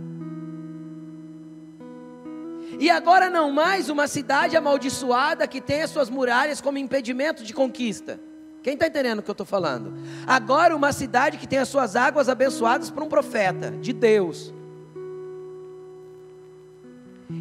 E 2.78 2.90
agora 2.90 3.30
não 3.30 3.52
mais 3.52 3.90
uma 3.90 4.08
cidade 4.08 4.58
amaldiçoada 4.58 5.48
que 5.48 5.62
tem 5.62 5.82
as 5.82 5.90
suas 5.90 6.10
muralhas 6.10 6.60
como 6.60 6.78
impedimento 6.78 7.44
de 7.44 7.54
conquista. 7.54 8.20
Quem 8.62 8.74
está 8.74 8.88
entendendo 8.88 9.20
o 9.20 9.24
que 9.24 9.30
eu 9.30 9.34
estou 9.34 9.46
falando? 9.46 9.94
Agora 10.28 10.76
uma 10.76 10.92
cidade 10.92 11.38
que 11.38 11.48
tem 11.48 11.60
as 11.60 11.70
suas 11.70 11.96
águas 11.96 12.28
abençoadas 12.28 12.90
por 12.90 13.04
um 13.04 13.08
profeta 13.08 13.72
de 13.72 13.94
Deus. 13.94 14.54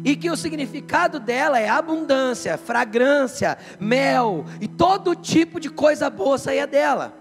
E 0.03 0.15
que 0.15 0.29
o 0.29 0.35
significado 0.35 1.19
dela 1.19 1.59
é 1.59 1.69
abundância, 1.69 2.57
fragrância, 2.57 3.57
mel 3.79 4.45
e 4.59 4.67
todo 4.67 5.15
tipo 5.15 5.59
de 5.59 5.69
coisa 5.69 6.09
boa 6.09 6.37
saia 6.37 6.65
dela. 6.65 7.13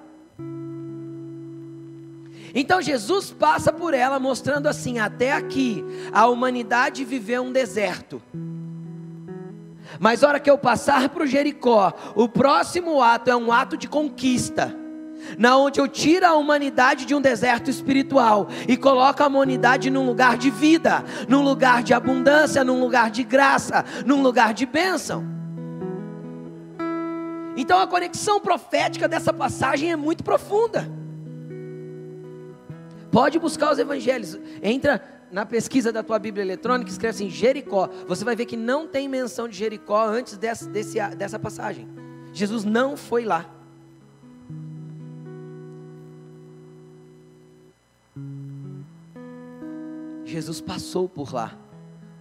Então 2.55 2.81
Jesus 2.81 3.33
passa 3.33 3.73
por 3.73 3.93
ela 3.93 4.21
mostrando 4.21 4.69
assim: 4.69 4.99
até 4.99 5.33
aqui 5.33 5.85
a 6.13 6.27
humanidade 6.27 7.05
viveu 7.05 7.43
um 7.43 7.53
deserto. 7.53 8.23
Mas 9.99 10.23
hora 10.23 10.41
que 10.41 10.51
eu 10.51 10.59
passar 10.59 11.09
para 11.09 11.25
o 11.25 11.27
Jericó, 11.27 11.93
o 12.15 12.29
próximo 12.29 13.03
ato 13.03 13.31
é 13.31 13.37
um 13.37 13.53
ato 13.53 13.77
de 13.77 13.89
conquista. 13.89 14.84
Na 15.39 15.57
onde 15.57 15.81
eu 15.81 15.89
tiro 15.89 16.27
a 16.27 16.35
humanidade 16.35 17.05
de 17.05 17.15
um 17.15 17.21
deserto 17.21 17.71
espiritual 17.71 18.49
e 18.69 18.77
coloco 18.77 19.23
a 19.23 19.27
humanidade 19.27 19.91
num 19.91 20.07
lugar 20.07 20.37
de 20.37 20.51
vida, 20.51 21.05
num 21.29 21.43
lugar 21.43 21.83
de 21.83 21.95
abundância, 21.95 22.65
num 22.65 22.81
lugar 22.81 23.11
de 23.11 23.23
graça, 23.23 23.85
num 24.05 24.23
lugar 24.23 24.55
de 24.55 24.67
bênção. 24.67 25.25
Então 27.57 27.79
a 27.79 27.87
conexão 27.87 28.41
profética 28.41 29.07
dessa 29.07 29.33
passagem 29.33 29.93
é 29.93 29.97
muito 29.97 30.25
profunda. 30.25 30.89
Pode 33.11 33.39
buscar 33.39 33.73
os 33.73 33.79
evangelhos. 33.79 34.37
Entra 34.61 35.01
na 35.31 35.47
pesquisa 35.47 35.93
da 35.93 36.03
tua 36.03 36.19
Bíblia 36.19 36.45
eletrônica, 36.45 36.91
escreve 36.91 37.15
assim: 37.15 37.31
Jericó. 37.31 37.89
Você 38.09 38.25
vai 38.25 38.35
ver 38.35 38.47
que 38.47 38.57
não 38.57 38.89
tem 38.89 39.09
menção 39.09 39.49
de 39.49 39.57
Jericó 39.57 40.05
antes 40.05 40.37
desse, 40.37 40.69
desse, 40.69 40.99
dessa 41.17 41.39
passagem. 41.39 41.89
Jesus 42.33 42.65
não 42.65 42.97
foi 42.97 43.25
lá. 43.25 43.47
Jesus 50.35 50.61
passou 50.61 51.09
por 51.09 51.33
lá 51.33 51.57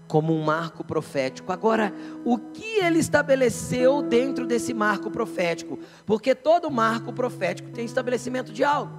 como 0.08 0.32
um 0.32 0.44
marco 0.44 0.84
profético. 0.84 1.52
Agora, 1.52 1.92
o 2.24 2.38
que 2.38 2.78
ele 2.80 3.00
estabeleceu 3.00 4.04
dentro 4.04 4.46
desse 4.46 4.72
marco 4.74 5.10
profético? 5.10 5.80
Porque 6.06 6.36
todo 6.36 6.70
marco 6.70 7.12
profético 7.12 7.72
tem 7.72 7.84
estabelecimento 7.84 8.52
de 8.52 8.64
algo. 8.64 8.94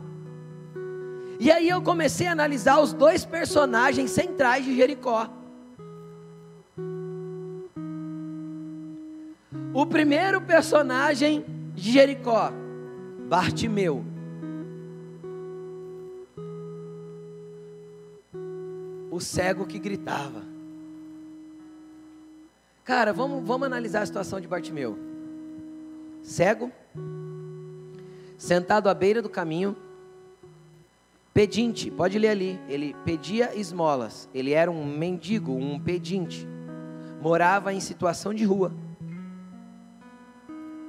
E 1.38 1.52
aí 1.52 1.68
eu 1.68 1.80
comecei 1.82 2.26
a 2.26 2.32
analisar 2.32 2.80
os 2.80 2.92
dois 2.92 3.24
personagens 3.24 4.10
centrais 4.10 4.64
de 4.64 4.74
Jericó. 4.74 5.28
O 9.72 9.86
primeiro 9.86 10.40
personagem 10.40 11.44
de 11.74 11.92
Jericó, 11.92 12.52
Bartimeu. 13.28 14.13
O 19.14 19.20
cego 19.20 19.64
que 19.64 19.78
gritava. 19.78 20.42
Cara, 22.82 23.12
vamos, 23.12 23.46
vamos 23.46 23.64
analisar 23.64 24.02
a 24.02 24.06
situação 24.06 24.40
de 24.40 24.48
Bartimeu. 24.48 24.98
Cego, 26.20 26.72
sentado 28.36 28.88
à 28.88 28.92
beira 28.92 29.22
do 29.22 29.28
caminho, 29.28 29.76
Pedinte, 31.32 31.92
pode 31.92 32.18
ler 32.18 32.30
ali. 32.30 32.60
Ele 32.68 32.92
pedia 33.04 33.56
esmolas. 33.56 34.28
Ele 34.34 34.50
era 34.50 34.68
um 34.68 34.84
mendigo, 34.84 35.52
um 35.52 35.78
pedinte. 35.78 36.44
Morava 37.22 37.72
em 37.72 37.78
situação 37.78 38.34
de 38.34 38.44
rua. 38.44 38.72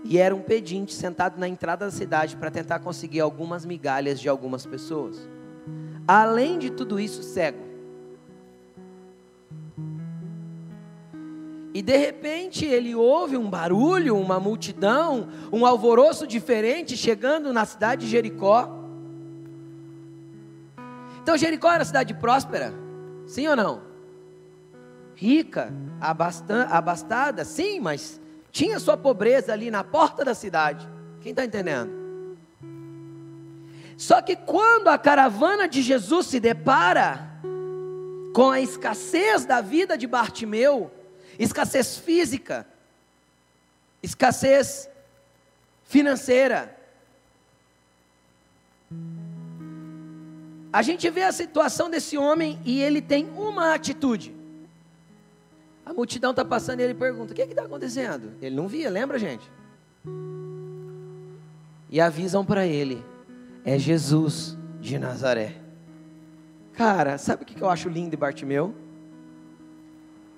E 0.04 0.18
era 0.18 0.36
um 0.36 0.42
pedinte 0.42 0.96
sentado 0.96 1.40
na 1.40 1.48
entrada 1.48 1.86
da 1.86 1.92
cidade 1.92 2.36
para 2.38 2.50
tentar 2.50 2.80
conseguir 2.80 3.20
algumas 3.20 3.68
migalhas 3.68 4.20
de 4.20 4.28
algumas 4.28 4.66
pessoas. 4.66 5.30
Além 6.08 6.58
de 6.58 6.72
tudo 6.72 7.00
isso, 7.00 7.22
cego. 7.22 7.65
E 11.76 11.82
de 11.82 11.98
repente 11.98 12.64
ele 12.64 12.96
ouve 12.96 13.36
um 13.36 13.50
barulho, 13.50 14.18
uma 14.18 14.40
multidão, 14.40 15.28
um 15.52 15.66
alvoroço 15.66 16.26
diferente 16.26 16.96
chegando 16.96 17.52
na 17.52 17.66
cidade 17.66 18.06
de 18.06 18.12
Jericó. 18.12 18.80
Então 21.22 21.38
Jericó 21.38 21.70
era 21.70 21.84
cidade 21.84 22.14
próspera? 22.14 22.74
Sim 23.28 23.50
ou 23.50 23.58
não? 23.58 23.82
Rica, 25.16 25.74
abastada, 26.00 27.44
sim, 27.44 27.82
mas 27.82 28.22
tinha 28.54 28.80
sua 28.80 28.96
pobreza 28.96 29.52
ali 29.52 29.70
na 29.70 29.84
porta 29.84 30.24
da 30.24 30.34
cidade. 30.34 30.88
Quem 31.20 31.32
está 31.32 31.44
entendendo? 31.44 31.92
Só 33.98 34.22
que 34.22 34.38
quando 34.38 34.88
a 34.88 34.98
caravana 34.98 35.68
de 35.68 35.82
Jesus 35.82 36.28
se 36.28 36.40
depara 36.40 37.32
com 38.34 38.50
a 38.50 38.62
escassez 38.62 39.44
da 39.44 39.60
vida 39.60 39.98
de 39.98 40.08
Bartimeu, 40.08 40.90
escassez 41.38 41.98
física, 41.98 42.68
escassez 44.02 44.90
financeira, 45.84 46.76
A 50.76 50.82
gente 50.82 51.10
vê 51.10 51.24
a 51.24 51.32
situação 51.32 51.90
desse 51.90 52.18
homem 52.18 52.60
e 52.66 52.82
ele 52.82 53.02
tem 53.02 53.30
uma 53.38 53.74
atitude. 53.74 54.36
A 55.86 55.94
multidão 55.94 56.32
está 56.32 56.44
passando 56.44 56.82
e 56.82 56.84
ele 56.84 56.94
pergunta: 56.94 57.32
O 57.32 57.36
que 57.36 57.42
é 57.42 57.46
está 57.46 57.64
acontecendo? 57.64 58.34
Ele 58.42 58.54
não 58.54 58.68
via, 58.68 58.90
lembra, 58.90 59.18
gente? 59.18 59.50
E 61.90 62.02
avisam 62.02 62.44
para 62.44 62.68
ele: 62.68 63.02
É 63.64 63.80
Jesus 63.80 64.58
de 64.82 65.00
Nazaré. 65.00 65.56
Cara, 66.74 67.18
sabe 67.18 67.44
o 67.44 67.46
que 67.46 67.62
eu 67.62 67.70
acho 67.70 67.88
lindo 67.88 68.14
em 68.14 68.20
Bartimeu? 68.20 68.76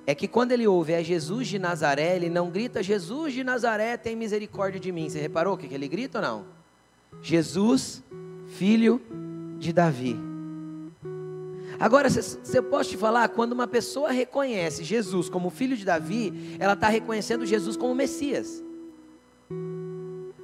É 0.09 0.15
que 0.15 0.25
quando 0.25 0.53
ele 0.53 0.65
ouve 0.65 0.93
é 0.93 1.03
Jesus 1.03 1.49
de 1.49 1.59
Nazaré, 1.59 2.15
ele 2.15 2.29
não 2.29 2.49
grita 2.49 2.81
Jesus 2.81 3.33
de 3.33 3.43
Nazaré, 3.43 3.97
tem 3.97 4.15
misericórdia 4.15 4.79
de 4.79 4.89
mim. 4.89 5.09
Você 5.09 5.19
reparou 5.19 5.55
o 5.55 5.57
que 5.57 5.71
ele 5.71 5.85
grita 5.89 6.19
ou 6.19 6.21
não? 6.21 6.45
Jesus, 7.21 8.01
filho 8.47 9.01
de 9.59 9.73
Davi. 9.73 10.17
Agora, 11.77 12.07
eu 12.53 12.63
posso 12.63 12.91
te 12.91 12.97
falar, 12.97 13.27
quando 13.27 13.51
uma 13.51 13.67
pessoa 13.67 14.09
reconhece 14.09 14.81
Jesus 14.85 15.27
como 15.27 15.49
filho 15.49 15.75
de 15.75 15.83
Davi, 15.83 16.55
ela 16.57 16.73
está 16.73 16.87
reconhecendo 16.87 17.45
Jesus 17.45 17.75
como 17.75 17.93
Messias. 17.93 18.63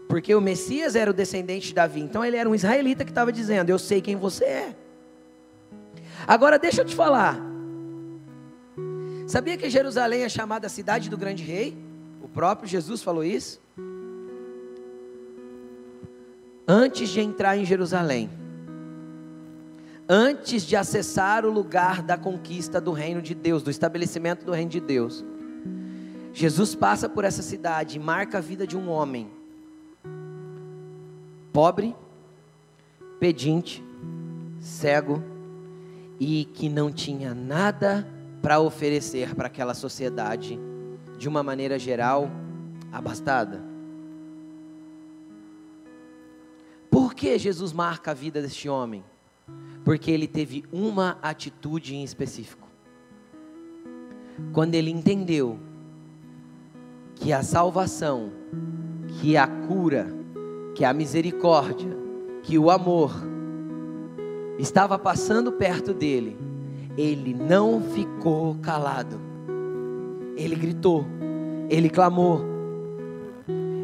Porque 0.10 0.36
o 0.36 0.42
Messias 0.42 0.94
era 0.94 1.10
o 1.10 1.14
descendente 1.14 1.68
de 1.68 1.74
Davi, 1.74 2.02
então 2.02 2.24
ele 2.24 2.36
era 2.36 2.50
um 2.50 2.54
israelita 2.54 3.06
que 3.06 3.12
estava 3.12 3.32
dizendo: 3.32 3.70
Eu 3.70 3.80
sei 3.80 4.02
quem 4.02 4.18
você 4.18 4.44
é. 4.44 4.76
Agora, 6.28 6.60
deixa 6.60 6.82
eu 6.82 6.86
te 6.86 6.94
falar. 6.94 7.53
Sabia 9.34 9.58
que 9.58 9.68
Jerusalém 9.68 10.22
é 10.22 10.30
chamada 10.30 10.70
cidade 10.70 11.10
do 11.10 11.18
grande 11.18 11.42
rei? 11.42 11.76
O 12.22 12.28
próprio 12.28 12.70
Jesus 12.70 13.02
falou 13.02 13.24
isso. 13.24 13.60
Antes 16.68 17.10
de 17.10 17.20
entrar 17.20 17.58
em 17.58 17.66
Jerusalém, 17.66 18.30
antes 20.08 20.62
de 20.62 20.76
acessar 20.76 21.48
o 21.48 21.52
lugar 21.52 22.04
da 22.04 22.16
conquista 22.16 22.80
do 22.80 22.92
reino 22.92 23.24
de 23.24 23.34
Deus, 23.34 23.64
do 23.64 23.72
estabelecimento 23.72 24.46
do 24.46 24.52
reino 24.52 24.70
de 24.70 24.80
Deus. 24.80 25.26
Jesus 26.32 26.76
passa 26.76 27.10
por 27.10 27.24
essa 27.24 27.42
cidade 27.42 27.98
e 27.98 28.00
marca 28.00 28.38
a 28.38 28.42
vida 28.42 28.68
de 28.68 28.78
um 28.78 28.88
homem 28.88 29.32
pobre, 31.52 31.96
pedinte, 33.20 33.84
cego 34.60 35.24
e 36.20 36.46
que 36.46 36.70
não 36.70 36.92
tinha 36.92 37.34
nada 37.34 38.13
para 38.44 38.60
oferecer 38.60 39.34
para 39.34 39.48
aquela 39.48 39.74
sociedade, 39.74 40.60
de 41.18 41.28
uma 41.28 41.42
maneira 41.42 41.80
geral, 41.80 42.30
abastada. 42.92 43.64
Por 46.92 47.16
que 47.16 47.40
Jesus 47.40 47.74
marca 47.74 48.12
a 48.12 48.14
vida 48.14 48.40
deste 48.40 48.70
homem? 48.70 49.04
porque 49.84 50.12
ele 50.12 50.28
teve 50.28 50.64
uma 50.72 51.18
atitude 51.22 51.96
em 51.96 52.04
específico. 52.04 52.68
Quando 54.52 54.76
ele 54.76 54.90
entendeu 54.90 55.60
que 57.16 57.32
a 57.32 57.44
salvação, 57.44 58.32
que 59.20 59.38
a 59.38 59.46
cura, 59.46 60.08
que 60.74 60.84
a 60.84 60.94
misericórdia, 60.94 61.96
que 62.42 62.58
o 62.58 62.72
amor 62.72 63.12
estava 64.58 64.98
passando 64.98 65.52
perto 65.52 65.94
dele, 65.94 66.38
ele 66.98 67.34
não 67.34 67.82
ficou 67.82 68.56
calado. 68.62 69.20
Ele 70.36 70.56
gritou, 70.56 71.06
ele 71.70 71.90
clamou. 71.90 72.42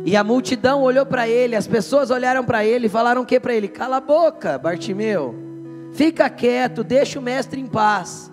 E 0.05 0.15
a 0.15 0.23
multidão 0.23 0.81
olhou 0.81 1.05
para 1.05 1.27
ele, 1.27 1.55
as 1.55 1.67
pessoas 1.67 2.09
olharam 2.09 2.43
para 2.43 2.65
ele 2.65 2.87
e 2.87 2.89
falaram 2.89 3.21
o 3.21 3.25
que 3.25 3.39
para 3.39 3.53
ele? 3.53 3.67
Cala 3.67 3.97
a 3.97 4.01
boca, 4.01 4.57
Bartimeu. 4.57 5.35
Fica 5.91 6.29
quieto, 6.29 6.83
deixa 6.83 7.19
o 7.19 7.21
mestre 7.21 7.59
em 7.59 7.67
paz. 7.67 8.31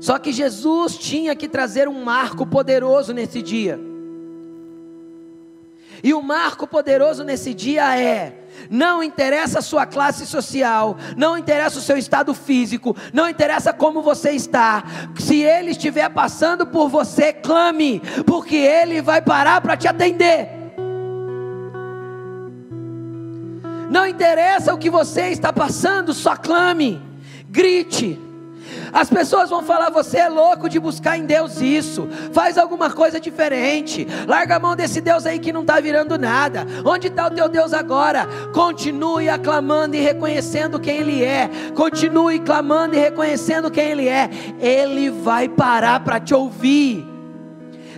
Só 0.00 0.18
que 0.18 0.32
Jesus 0.32 0.96
tinha 0.96 1.34
que 1.34 1.48
trazer 1.48 1.88
um 1.88 2.04
marco 2.04 2.46
poderoso 2.46 3.12
nesse 3.12 3.42
dia. 3.42 3.80
E 6.02 6.12
o 6.14 6.22
marco 6.22 6.66
poderoso 6.66 7.24
nesse 7.24 7.52
dia 7.54 7.98
é: 7.98 8.45
não 8.70 9.02
interessa 9.02 9.58
a 9.58 9.62
sua 9.62 9.86
classe 9.86 10.26
social, 10.26 10.96
não 11.16 11.36
interessa 11.36 11.78
o 11.78 11.82
seu 11.82 11.96
estado 11.96 12.34
físico, 12.34 12.96
não 13.12 13.28
interessa 13.28 13.72
como 13.72 14.02
você 14.02 14.30
está. 14.30 14.84
Se 15.18 15.42
ele 15.42 15.70
estiver 15.70 16.08
passando 16.10 16.66
por 16.66 16.88
você, 16.88 17.32
clame, 17.32 18.00
porque 18.26 18.56
ele 18.56 19.00
vai 19.02 19.22
parar 19.22 19.60
para 19.60 19.76
te 19.76 19.88
atender. 19.88 20.48
Não 23.90 24.06
interessa 24.06 24.74
o 24.74 24.78
que 24.78 24.90
você 24.90 25.28
está 25.28 25.52
passando, 25.52 26.12
só 26.12 26.36
clame, 26.36 27.00
grite. 27.48 28.25
As 28.96 29.10
pessoas 29.10 29.50
vão 29.50 29.62
falar: 29.62 29.90
você 29.90 30.16
é 30.16 30.28
louco 30.28 30.70
de 30.70 30.80
buscar 30.80 31.18
em 31.18 31.26
Deus 31.26 31.60
isso, 31.60 32.08
faz 32.32 32.56
alguma 32.56 32.90
coisa 32.90 33.20
diferente, 33.20 34.08
larga 34.26 34.56
a 34.56 34.58
mão 34.58 34.74
desse 34.74 35.02
Deus 35.02 35.26
aí 35.26 35.38
que 35.38 35.52
não 35.52 35.60
está 35.60 35.78
virando 35.78 36.16
nada. 36.16 36.66
Onde 36.82 37.08
está 37.08 37.26
o 37.26 37.30
teu 37.30 37.46
Deus 37.46 37.74
agora? 37.74 38.26
Continue 38.54 39.28
aclamando 39.28 39.96
e 39.96 40.00
reconhecendo 40.00 40.80
quem 40.80 40.96
Ele 40.96 41.22
é, 41.22 41.50
continue 41.74 42.38
clamando 42.38 42.96
e 42.96 42.98
reconhecendo 42.98 43.70
quem 43.70 43.90
Ele 43.90 44.08
é, 44.08 44.30
Ele 44.58 45.10
vai 45.10 45.46
parar 45.46 46.00
para 46.00 46.18
te 46.18 46.34
ouvir. 46.34 47.15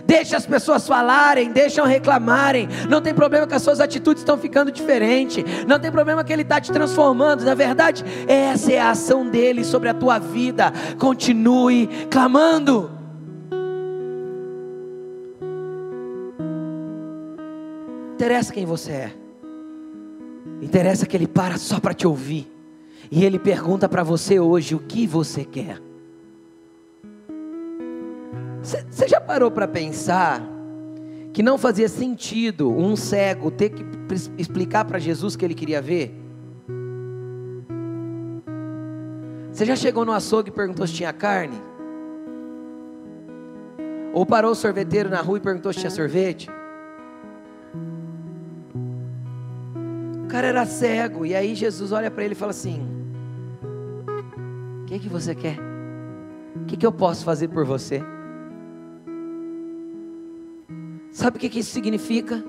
Deixa 0.09 0.37
as 0.37 0.45
pessoas 0.47 0.87
falarem, 0.87 1.51
deixam 1.51 1.85
reclamarem. 1.85 2.67
Não 2.89 2.99
tem 2.99 3.13
problema 3.13 3.45
que 3.45 3.53
as 3.53 3.61
suas 3.61 3.79
atitudes 3.79 4.23
estão 4.23 4.39
ficando 4.39 4.71
diferentes. 4.71 5.43
Não 5.67 5.79
tem 5.79 5.91
problema 5.91 6.23
que 6.23 6.33
Ele 6.33 6.41
está 6.41 6.59
te 6.59 6.71
transformando. 6.71 7.45
Na 7.45 7.53
verdade, 7.53 8.03
essa 8.27 8.71
é 8.71 8.79
a 8.79 8.89
ação 8.89 9.29
dele 9.29 9.63
sobre 9.63 9.87
a 9.87 9.93
tua 9.93 10.17
vida. 10.17 10.73
Continue 10.97 11.87
clamando. 12.09 12.89
Interessa 18.15 18.51
quem 18.51 18.65
você 18.65 18.91
é. 18.91 19.11
Interessa 20.59 21.05
que 21.05 21.15
Ele 21.15 21.27
para 21.27 21.59
só 21.59 21.79
para 21.79 21.93
te 21.93 22.07
ouvir. 22.07 22.51
E 23.11 23.23
Ele 23.23 23.37
pergunta 23.37 23.87
para 23.87 24.01
você 24.01 24.39
hoje 24.39 24.73
o 24.73 24.79
que 24.79 25.05
você 25.05 25.45
quer. 25.45 25.88
Você 28.61 29.07
já 29.07 29.21
parou 29.21 29.49
para 29.49 29.67
pensar 29.67 30.41
que 31.31 31.41
não 31.41 31.57
fazia 31.57 31.87
sentido 31.87 32.69
um 32.69 32.95
cego 32.95 33.49
ter 33.49 33.69
que 33.69 33.85
explicar 34.37 34.85
para 34.85 34.99
Jesus 34.99 35.35
que 35.35 35.45
ele 35.45 35.53
queria 35.53 35.81
ver? 35.81 36.13
Você 39.51 39.65
já 39.65 39.75
chegou 39.75 40.05
no 40.05 40.11
açougue 40.11 40.49
e 40.49 40.53
perguntou 40.53 40.85
se 40.85 40.93
tinha 40.93 41.13
carne? 41.13 41.61
Ou 44.13 44.25
parou 44.25 44.51
o 44.51 44.55
sorveteiro 44.55 45.09
na 45.09 45.21
rua 45.21 45.37
e 45.37 45.41
perguntou 45.41 45.71
se 45.71 45.79
tinha 45.79 45.91
sorvete? 45.91 46.49
O 50.23 50.27
cara 50.27 50.47
era 50.47 50.65
cego, 50.65 51.25
e 51.25 51.35
aí 51.35 51.55
Jesus 51.55 51.91
olha 51.91 52.11
para 52.11 52.23
ele 52.23 52.33
e 52.33 52.37
fala 52.37 52.51
assim: 52.51 52.81
O 54.81 54.85
que, 54.85 54.99
que 54.99 55.09
você 55.09 55.33
quer? 55.33 55.57
O 56.55 56.65
que, 56.65 56.77
que 56.77 56.85
eu 56.85 56.91
posso 56.91 57.23
fazer 57.23 57.47
por 57.47 57.65
você? 57.65 58.03
Sabe 61.19 61.35
o 61.35 61.39
que, 61.41 61.59
isso 61.59 61.71
significa? 61.71 62.41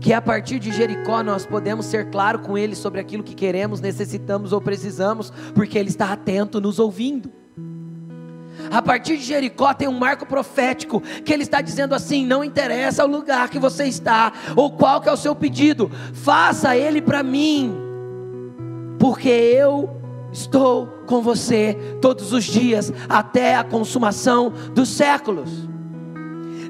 que 0.00 0.12
a 0.12 0.22
partir 0.22 0.60
de 0.60 0.70
Jericó 0.70 1.24
nós 1.24 1.44
podemos 1.44 1.84
ser 1.84 2.10
claro 2.10 2.38
com 2.38 2.56
Ele 2.56 2.76
sobre 2.76 3.00
aquilo 3.00 3.24
que 3.24 3.34
queremos, 3.34 3.80
necessitamos 3.80 4.52
ou 4.52 4.60
precisamos, 4.60 5.32
porque 5.52 5.76
Ele 5.76 5.88
está 5.88 6.12
atento, 6.12 6.60
nos 6.60 6.78
ouvindo. 6.78 7.32
A 8.70 8.80
partir 8.80 9.16
de 9.16 9.24
Jericó 9.24 9.74
tem 9.74 9.88
um 9.88 9.98
marco 9.98 10.24
profético 10.24 11.00
que 11.00 11.32
ele 11.32 11.42
está 11.42 11.60
dizendo 11.60 11.92
assim: 11.92 12.24
não 12.24 12.44
interessa 12.44 13.04
o 13.04 13.08
lugar 13.08 13.50
que 13.50 13.58
você 13.58 13.86
está 13.86 14.32
ou 14.54 14.70
qual 14.70 15.00
que 15.00 15.08
é 15.08 15.12
o 15.12 15.16
seu 15.16 15.34
pedido, 15.34 15.90
faça 16.12 16.76
ele 16.76 17.02
para 17.02 17.24
mim, 17.24 17.74
porque 18.96 19.28
eu 19.28 19.90
estou 20.30 20.86
com 21.04 21.20
você 21.20 21.76
todos 22.00 22.32
os 22.32 22.44
dias 22.44 22.92
até 23.08 23.56
a 23.56 23.64
consumação 23.64 24.52
dos 24.72 24.88
séculos. 24.88 25.68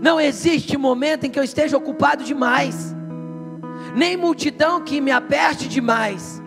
Não 0.00 0.20
existe 0.20 0.76
momento 0.76 1.24
em 1.24 1.30
que 1.30 1.38
eu 1.38 1.44
esteja 1.44 1.76
ocupado 1.76 2.24
demais 2.24 2.96
nem 3.94 4.16
multidão 4.16 4.82
que 4.82 5.00
me 5.00 5.10
aperte 5.10 5.68
demais. 5.68 6.42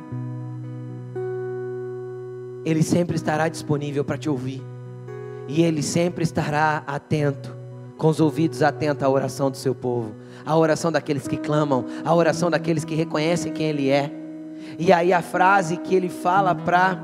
Ele 2.64 2.84
sempre 2.84 3.16
estará 3.16 3.48
disponível 3.50 4.04
para 4.06 4.18
te 4.18 4.30
ouvir, 4.30 4.62
e 5.48 5.62
ele 5.64 5.82
sempre 5.82 6.24
estará 6.24 6.84
atento, 6.86 7.56
com 7.98 8.08
os 8.08 8.20
ouvidos 8.20 8.64
atentos 8.64 9.04
à 9.04 9.10
oração 9.10 9.52
do 9.52 9.58
seu 9.58 9.76
povo, 9.76 10.16
à 10.46 10.56
oração 10.56 10.92
daqueles 10.92 11.28
que 11.28 11.38
clamam, 11.38 11.86
à 12.04 12.14
oração 12.14 12.50
daqueles 12.50 12.86
que 12.86 12.96
reconhecem 12.96 13.52
quem 13.52 13.68
ele 13.68 13.90
é. 13.90 14.12
E 14.78 14.94
aí 14.94 15.12
a 15.12 15.22
frase 15.22 15.78
que 15.78 15.94
ele 15.94 16.10
fala 16.10 16.54
para 16.56 16.96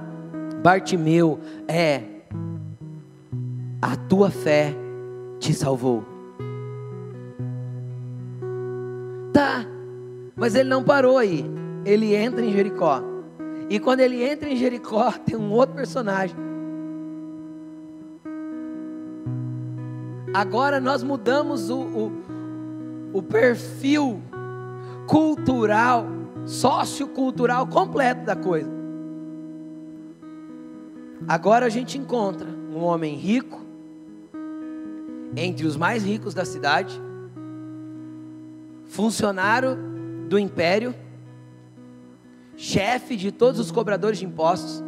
Bartimeu 0.64 1.40
é: 1.68 2.02
A 3.82 3.96
tua 3.96 4.30
fé 4.30 4.74
te 5.40 5.54
salvou. 5.54 6.17
Mas 10.36 10.56
ele 10.56 10.70
não 10.70 10.84
parou 10.84 11.18
aí. 11.18 11.46
Ele 11.86 12.16
entra 12.16 12.46
em 12.46 12.52
Jericó. 12.52 13.02
E 13.70 13.80
quando 13.80 14.00
ele 14.02 14.24
entra 14.24 14.48
em 14.48 14.56
Jericó, 14.56 15.12
tem 15.26 15.36
um 15.36 15.52
outro 15.52 15.76
personagem. 15.76 16.36
Agora 20.34 20.80
nós 20.80 21.02
mudamos 21.02 21.70
o, 21.70 21.80
o, 21.80 22.12
o 23.14 23.24
perfil 23.24 24.22
cultural, 25.08 26.06
sociocultural 26.46 27.66
completo 27.66 28.26
da 28.26 28.36
coisa. 28.36 28.70
Agora 31.28 31.66
a 31.66 31.70
gente 31.70 31.98
encontra 31.98 32.48
um 32.48 32.84
homem 32.84 33.16
rico, 33.16 33.60
entre 35.36 35.66
os 35.66 35.76
mais 35.76 36.04
ricos 36.04 36.34
da 36.34 36.46
cidade, 36.46 37.02
funcionário 38.88 39.78
do 40.28 40.40
império, 40.40 40.96
chefe 42.56 43.16
de 43.16 43.32
todos 43.32 43.60
os 43.60 43.72
cobradores 43.72 44.20
de 44.20 44.26
impostos, 44.26 44.84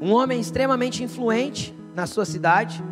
um 0.00 0.12
homem 0.12 0.40
extremamente 0.40 1.02
influente 1.02 1.74
na 1.94 2.06
sua 2.06 2.24
cidade. 2.24 2.82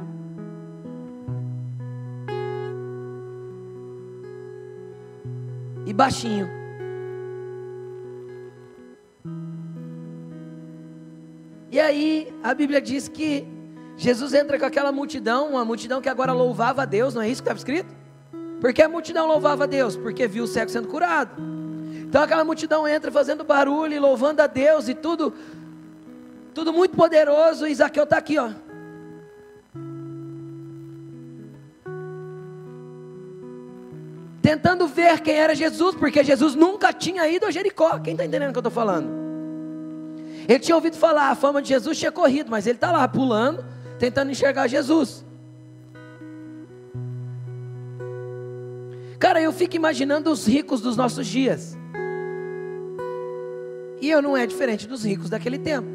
E 5.86 5.92
baixinho. 5.92 6.48
E 11.70 11.78
aí, 11.78 12.34
a 12.42 12.54
Bíblia 12.54 12.80
diz 12.80 13.06
que 13.06 13.46
Jesus 13.96 14.34
entra 14.34 14.58
com 14.58 14.64
aquela 14.64 14.90
multidão, 14.90 15.50
uma 15.50 15.64
multidão 15.64 16.00
que 16.00 16.08
agora 16.08 16.32
louvava 16.32 16.82
a 16.82 16.84
Deus, 16.84 17.14
não 17.14 17.22
é 17.22 17.28
isso 17.28 17.42
que 17.42 17.48
estava 17.48 17.58
escrito? 17.58 17.95
Porque 18.60 18.82
a 18.82 18.88
multidão 18.88 19.26
louvava 19.26 19.64
a 19.64 19.66
Deus? 19.66 19.96
Porque 19.96 20.26
viu 20.26 20.44
o 20.44 20.46
cego 20.46 20.70
sendo 20.70 20.88
curado. 20.88 21.30
Então 22.08 22.22
aquela 22.22 22.44
multidão 22.44 22.86
entra 22.86 23.10
fazendo 23.10 23.44
barulho 23.44 24.00
louvando 24.00 24.40
a 24.40 24.46
Deus 24.46 24.88
e 24.88 24.94
tudo, 24.94 25.34
tudo 26.54 26.72
muito 26.72 26.96
poderoso. 26.96 27.66
E 27.66 27.72
Isaqueu 27.72 28.04
está 28.04 28.16
aqui, 28.16 28.38
ó. 28.38 28.50
Tentando 34.40 34.86
ver 34.86 35.20
quem 35.20 35.34
era 35.34 35.56
Jesus, 35.56 35.96
porque 35.96 36.22
Jesus 36.22 36.54
nunca 36.54 36.92
tinha 36.92 37.28
ido 37.28 37.46
a 37.46 37.50
Jericó. 37.50 37.98
Quem 37.98 38.12
está 38.12 38.24
entendendo 38.24 38.50
o 38.50 38.52
que 38.52 38.58
eu 38.58 38.60
estou 38.60 38.70
falando? 38.70 39.08
Ele 40.48 40.60
tinha 40.60 40.76
ouvido 40.76 40.96
falar, 40.96 41.30
a 41.30 41.34
fama 41.34 41.60
de 41.60 41.68
Jesus 41.68 41.98
tinha 41.98 42.12
corrido, 42.12 42.48
mas 42.48 42.64
ele 42.64 42.76
está 42.76 42.92
lá 42.92 43.08
pulando, 43.08 43.64
tentando 43.98 44.30
enxergar 44.30 44.68
Jesus. 44.68 45.25
Cara, 49.18 49.40
eu 49.40 49.52
fico 49.52 49.76
imaginando 49.76 50.30
os 50.30 50.46
ricos 50.46 50.80
dos 50.80 50.96
nossos 50.96 51.26
dias. 51.26 51.76
E 54.00 54.10
eu 54.10 54.20
não 54.20 54.36
é 54.36 54.46
diferente 54.46 54.86
dos 54.86 55.04
ricos 55.04 55.30
daquele 55.30 55.58
tempo. 55.58 55.88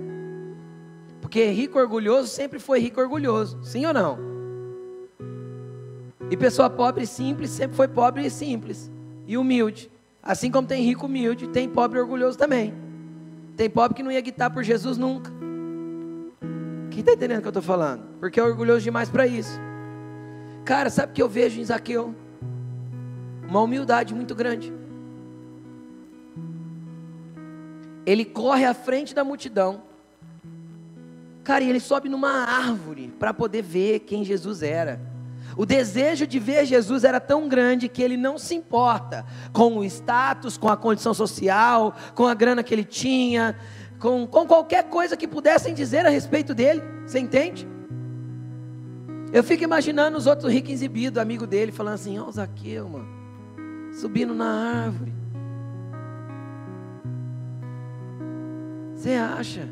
Porque 1.22 1.46
rico 1.46 1.78
orgulhoso 1.78 2.28
sempre 2.28 2.60
foi 2.60 2.80
rico 2.80 3.00
orgulhoso, 3.00 3.60
sim 3.64 3.86
ou 3.86 3.94
não? 3.94 4.18
E 6.30 6.36
pessoa 6.36 6.70
pobre 6.70 7.04
e 7.04 7.08
simples 7.08 7.52
sempre 7.52 7.76
foi 7.76 7.88
pobre 7.88 8.26
e 8.26 8.30
simples 8.30 8.92
e 9.28 9.38
humilde. 9.38 9.92
Assim 10.24 10.50
como 10.50 10.68
tem 10.68 10.84
rico 10.84 11.06
humilde, 11.06 11.48
tem 11.48 11.70
pobre 11.70 12.00
orgulhoso 12.00 12.38
também. 12.38 12.74
Tem 13.56 13.70
pobre 13.70 13.96
que 13.96 14.04
não 14.04 14.12
ia 14.12 14.22
guitar 14.22 14.52
por 14.52 14.64
Jesus 14.64 14.98
nunca. 14.98 15.32
Quem 16.90 17.02
está 17.02 17.14
entendendo 17.14 17.40
o 17.40 17.42
que 17.42 17.48
eu 17.48 17.52
estou 17.52 17.64
falando? 17.64 18.04
Porque 18.20 18.40
é 18.40 18.44
orgulhoso 18.44 18.82
demais 18.82 19.10
para 19.10 19.28
isso. 19.28 19.60
Cara, 20.66 20.90
sabe 20.90 21.12
o 21.12 21.16
que 21.16 21.22
eu 21.22 21.30
vejo 21.30 21.60
em 21.60 21.66
Zaqueu? 21.66 22.16
Uma 23.52 23.60
humildade 23.60 24.16
muito 24.16 24.34
grande. 24.34 24.72
Ele 28.06 28.24
corre 28.24 28.64
à 28.64 28.74
frente 28.74 29.14
da 29.14 29.26
multidão. 29.26 29.84
Cara, 31.44 31.62
e 31.62 31.70
ele 31.70 31.82
sobe 31.82 32.08
numa 32.08 32.46
árvore 32.46 33.14
para 33.20 33.34
poder 33.34 33.62
ver 33.62 34.00
quem 34.00 34.24
Jesus 34.24 34.64
era. 34.64 35.02
O 35.58 35.66
desejo 35.66 36.26
de 36.26 36.40
ver 36.40 36.66
Jesus 36.66 37.04
era 37.04 37.20
tão 37.20 37.50
grande 37.50 37.90
que 37.90 38.02
ele 38.02 38.16
não 38.16 38.38
se 38.38 38.56
importa 38.56 39.26
com 39.52 39.80
o 39.80 39.84
status, 39.84 40.58
com 40.58 40.70
a 40.70 40.78
condição 40.78 41.14
social, 41.14 41.94
com 42.16 42.26
a 42.26 42.34
grana 42.34 42.64
que 42.64 42.74
ele 42.74 42.86
tinha, 42.86 43.60
com, 44.00 44.26
com 44.26 44.48
qualquer 44.48 44.86
coisa 44.86 45.18
que 45.18 45.28
pudessem 45.28 45.74
dizer 45.74 46.06
a 46.06 46.10
respeito 46.10 46.56
dele. 46.56 46.82
Você 47.06 47.20
entende? 47.20 47.68
Eu 49.34 49.44
fico 49.44 49.62
imaginando 49.62 50.18
os 50.18 50.26
outros 50.26 50.50
ricos 50.54 50.72
exibidos, 50.72 51.22
amigo 51.22 51.46
dele, 51.46 51.74
falando 51.74 51.96
assim: 51.96 52.18
Ó, 52.18 52.28
oh, 52.30 52.32
Zaqueu, 52.32 52.88
mano 52.88 53.21
subindo 53.92 54.34
na 54.34 54.86
árvore. 54.86 55.14
Você 58.96 59.12
acha? 59.12 59.68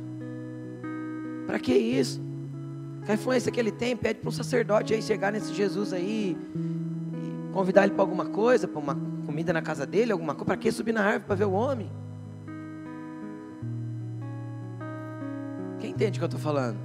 Para 1.46 1.60
que 1.60 1.74
isso? 1.74 2.22
A 3.08 3.14
influência 3.14 3.52
que 3.52 3.60
ele 3.60 3.72
tem, 3.72 3.96
pede 3.96 4.20
para 4.20 4.30
um 4.30 4.32
sacerdote 4.32 4.94
aí 4.94 5.02
chegar 5.02 5.32
nesse 5.32 5.54
Jesus 5.54 5.94
aí, 5.94 6.38
convidar 7.52 7.84
ele 7.84 7.94
para 7.94 8.04
alguma 8.04 8.26
coisa, 8.26 8.68
para 8.68 8.80
uma 8.80 8.96
comida 9.26 9.52
na 9.52 9.62
casa 9.62 9.86
dele, 9.86 10.12
alguma 10.12 10.34
coisa. 10.34 10.46
Para 10.46 10.58
que 10.58 10.72
subir 10.72 10.92
na 10.92 11.02
árvore 11.02 11.24
para 11.26 11.36
ver 11.36 11.46
o 11.46 11.52
homem? 11.52 11.92
Quem 15.80 15.92
entende 15.92 16.18
o 16.18 16.20
que 16.20 16.24
eu 16.24 16.28
estou 16.28 16.40
falando? 16.40 16.78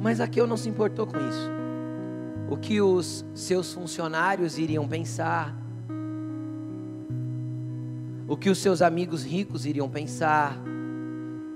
Mas 0.00 0.20
aqui 0.20 0.40
eu 0.40 0.46
não 0.46 0.56
se 0.56 0.68
importou 0.68 1.06
com 1.06 1.18
isso. 1.18 1.50
O 2.48 2.56
que 2.56 2.80
os 2.80 3.24
seus 3.34 3.72
funcionários 3.72 4.58
iriam 4.58 4.86
pensar, 4.86 5.54
o 8.32 8.36
que 8.36 8.48
os 8.48 8.56
seus 8.56 8.80
amigos 8.80 9.26
ricos 9.26 9.66
iriam 9.66 9.90
pensar, 9.90 10.56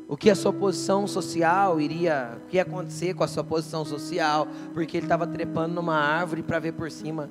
o 0.06 0.14
que 0.14 0.28
a 0.28 0.34
sua 0.34 0.52
posição 0.52 1.06
social 1.06 1.80
iria, 1.80 2.36
o 2.36 2.50
que 2.50 2.56
ia 2.56 2.62
acontecer 2.64 3.14
com 3.14 3.24
a 3.24 3.26
sua 3.26 3.42
posição 3.42 3.82
social, 3.82 4.46
porque 4.74 4.98
ele 4.98 5.06
estava 5.06 5.26
trepando 5.26 5.74
numa 5.74 5.96
árvore 5.96 6.42
para 6.42 6.58
ver 6.58 6.72
por 6.72 6.90
cima, 6.90 7.30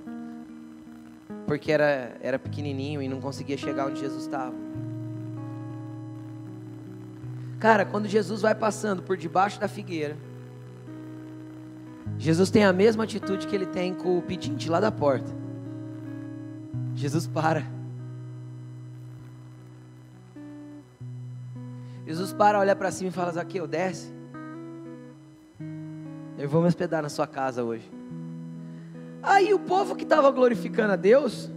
porque 1.46 1.72
era, 1.72 2.18
era 2.22 2.40
pequenininho 2.40 3.04
e 3.04 3.08
não 3.08 3.22
conseguia 3.22 3.56
chegar 3.56 3.86
onde 3.86 4.00
Jesus 4.00 4.24
estava. 4.24 4.56
Cara, 7.60 7.86
quando 7.86 8.08
Jesus 8.08 8.42
vai 8.42 8.56
passando 8.56 9.04
por 9.04 9.16
debaixo 9.16 9.60
da 9.60 9.68
figueira, 9.68 10.18
Jesus 12.18 12.50
tem 12.50 12.66
a 12.66 12.74
mesma 12.74 13.04
atitude 13.04 13.46
que 13.46 13.56
ele 13.56 13.68
tem 13.68 13.94
com 13.94 14.18
o 14.18 14.24
pedinte 14.24 14.72
lá 14.72 14.80
da 14.80 14.92
porta. 14.92 15.32
Jesus 16.96 17.28
para. 17.28 17.75
Jesus 22.06 22.32
para, 22.34 22.60
olha 22.60 22.76
para 22.76 22.92
cima 22.92 23.10
e 23.10 23.14
fala: 23.14 23.32
Zaqueu, 23.32 23.68
desce. 23.68 24.14
Eu 26.38 26.48
vou 26.50 26.62
me 26.62 26.68
hospedar 26.68 27.02
na 27.02 27.10
sua 27.10 27.26
casa 27.26 27.64
hoje. 27.64 27.90
Aí 29.24 29.54
o 29.54 29.60
povo 29.60 29.96
que 29.96 30.04
estava 30.04 30.30
glorificando 30.30 30.94
a 30.94 30.96
Deus, 30.96 31.50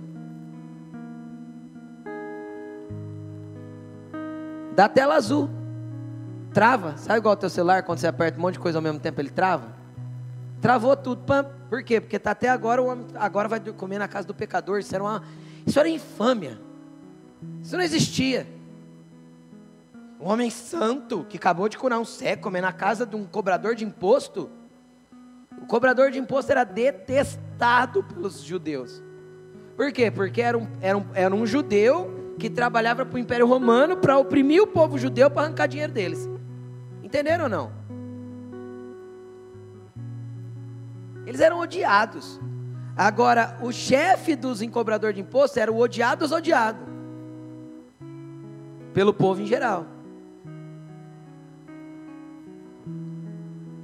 dá 4.74 4.88
tela 4.88 5.16
azul, 5.16 5.50
trava. 6.54 6.96
Sabe 6.96 7.18
igual 7.18 7.34
o 7.34 7.36
teu 7.36 7.50
celular, 7.50 7.82
quando 7.82 7.98
você 7.98 8.06
aperta 8.06 8.38
um 8.38 8.42
monte 8.42 8.54
de 8.54 8.60
coisa 8.60 8.78
ao 8.78 8.82
mesmo 8.82 8.98
tempo, 8.98 9.20
ele 9.20 9.30
trava? 9.30 9.76
Travou 10.62 10.96
tudo. 10.96 11.22
Por 11.68 11.82
quê? 11.82 12.00
Porque 12.00 12.18
tá 12.18 12.30
até 12.30 12.48
agora 12.48 12.82
o 12.82 12.86
homem 12.86 13.06
agora 13.16 13.48
vai 13.48 13.60
comer 13.60 13.98
na 13.98 14.08
casa 14.08 14.26
do 14.26 14.34
pecador. 14.34 14.78
Isso 14.78 14.94
era 14.94 15.04
uma, 15.04 15.22
isso 15.66 15.78
era 15.78 15.88
infâmia. 15.88 16.58
Isso 17.62 17.76
não 17.76 17.84
existia. 17.84 18.57
Um 20.20 20.28
homem 20.28 20.50
santo 20.50 21.24
que 21.28 21.36
acabou 21.36 21.68
de 21.68 21.78
curar 21.78 22.00
um 22.00 22.04
cego, 22.04 22.42
comer 22.42 22.60
na 22.60 22.72
casa 22.72 23.06
de 23.06 23.14
um 23.14 23.24
cobrador 23.24 23.74
de 23.74 23.84
imposto. 23.84 24.50
O 25.62 25.66
cobrador 25.66 26.10
de 26.10 26.18
imposto 26.18 26.50
era 26.50 26.64
detestado 26.64 28.02
pelos 28.02 28.42
judeus. 28.42 29.02
Por 29.76 29.92
quê? 29.92 30.10
Porque 30.10 30.42
era 30.42 30.58
um, 30.58 30.66
era 30.80 30.98
um, 30.98 31.06
era 31.14 31.34
um 31.34 31.46
judeu 31.46 32.34
que 32.36 32.50
trabalhava 32.50 33.06
para 33.06 33.16
o 33.16 33.18
Império 33.18 33.46
Romano 33.46 33.96
para 33.96 34.18
oprimir 34.18 34.60
o 34.60 34.66
povo 34.66 34.98
judeu 34.98 35.30
para 35.30 35.42
arrancar 35.42 35.68
dinheiro 35.68 35.92
deles. 35.92 36.28
Entenderam 37.02 37.44
ou 37.44 37.50
não? 37.50 37.72
Eles 41.24 41.40
eram 41.40 41.60
odiados. 41.60 42.40
Agora, 42.96 43.56
o 43.62 43.70
chefe 43.70 44.34
dos 44.34 44.62
encobradores 44.62 45.14
de 45.14 45.20
imposto 45.20 45.60
era 45.60 45.70
o 45.70 45.78
odiado 45.78 46.20
dos 46.20 46.32
odiados. 46.32 46.82
Pelo 48.92 49.14
povo 49.14 49.40
em 49.40 49.46
geral. 49.46 49.97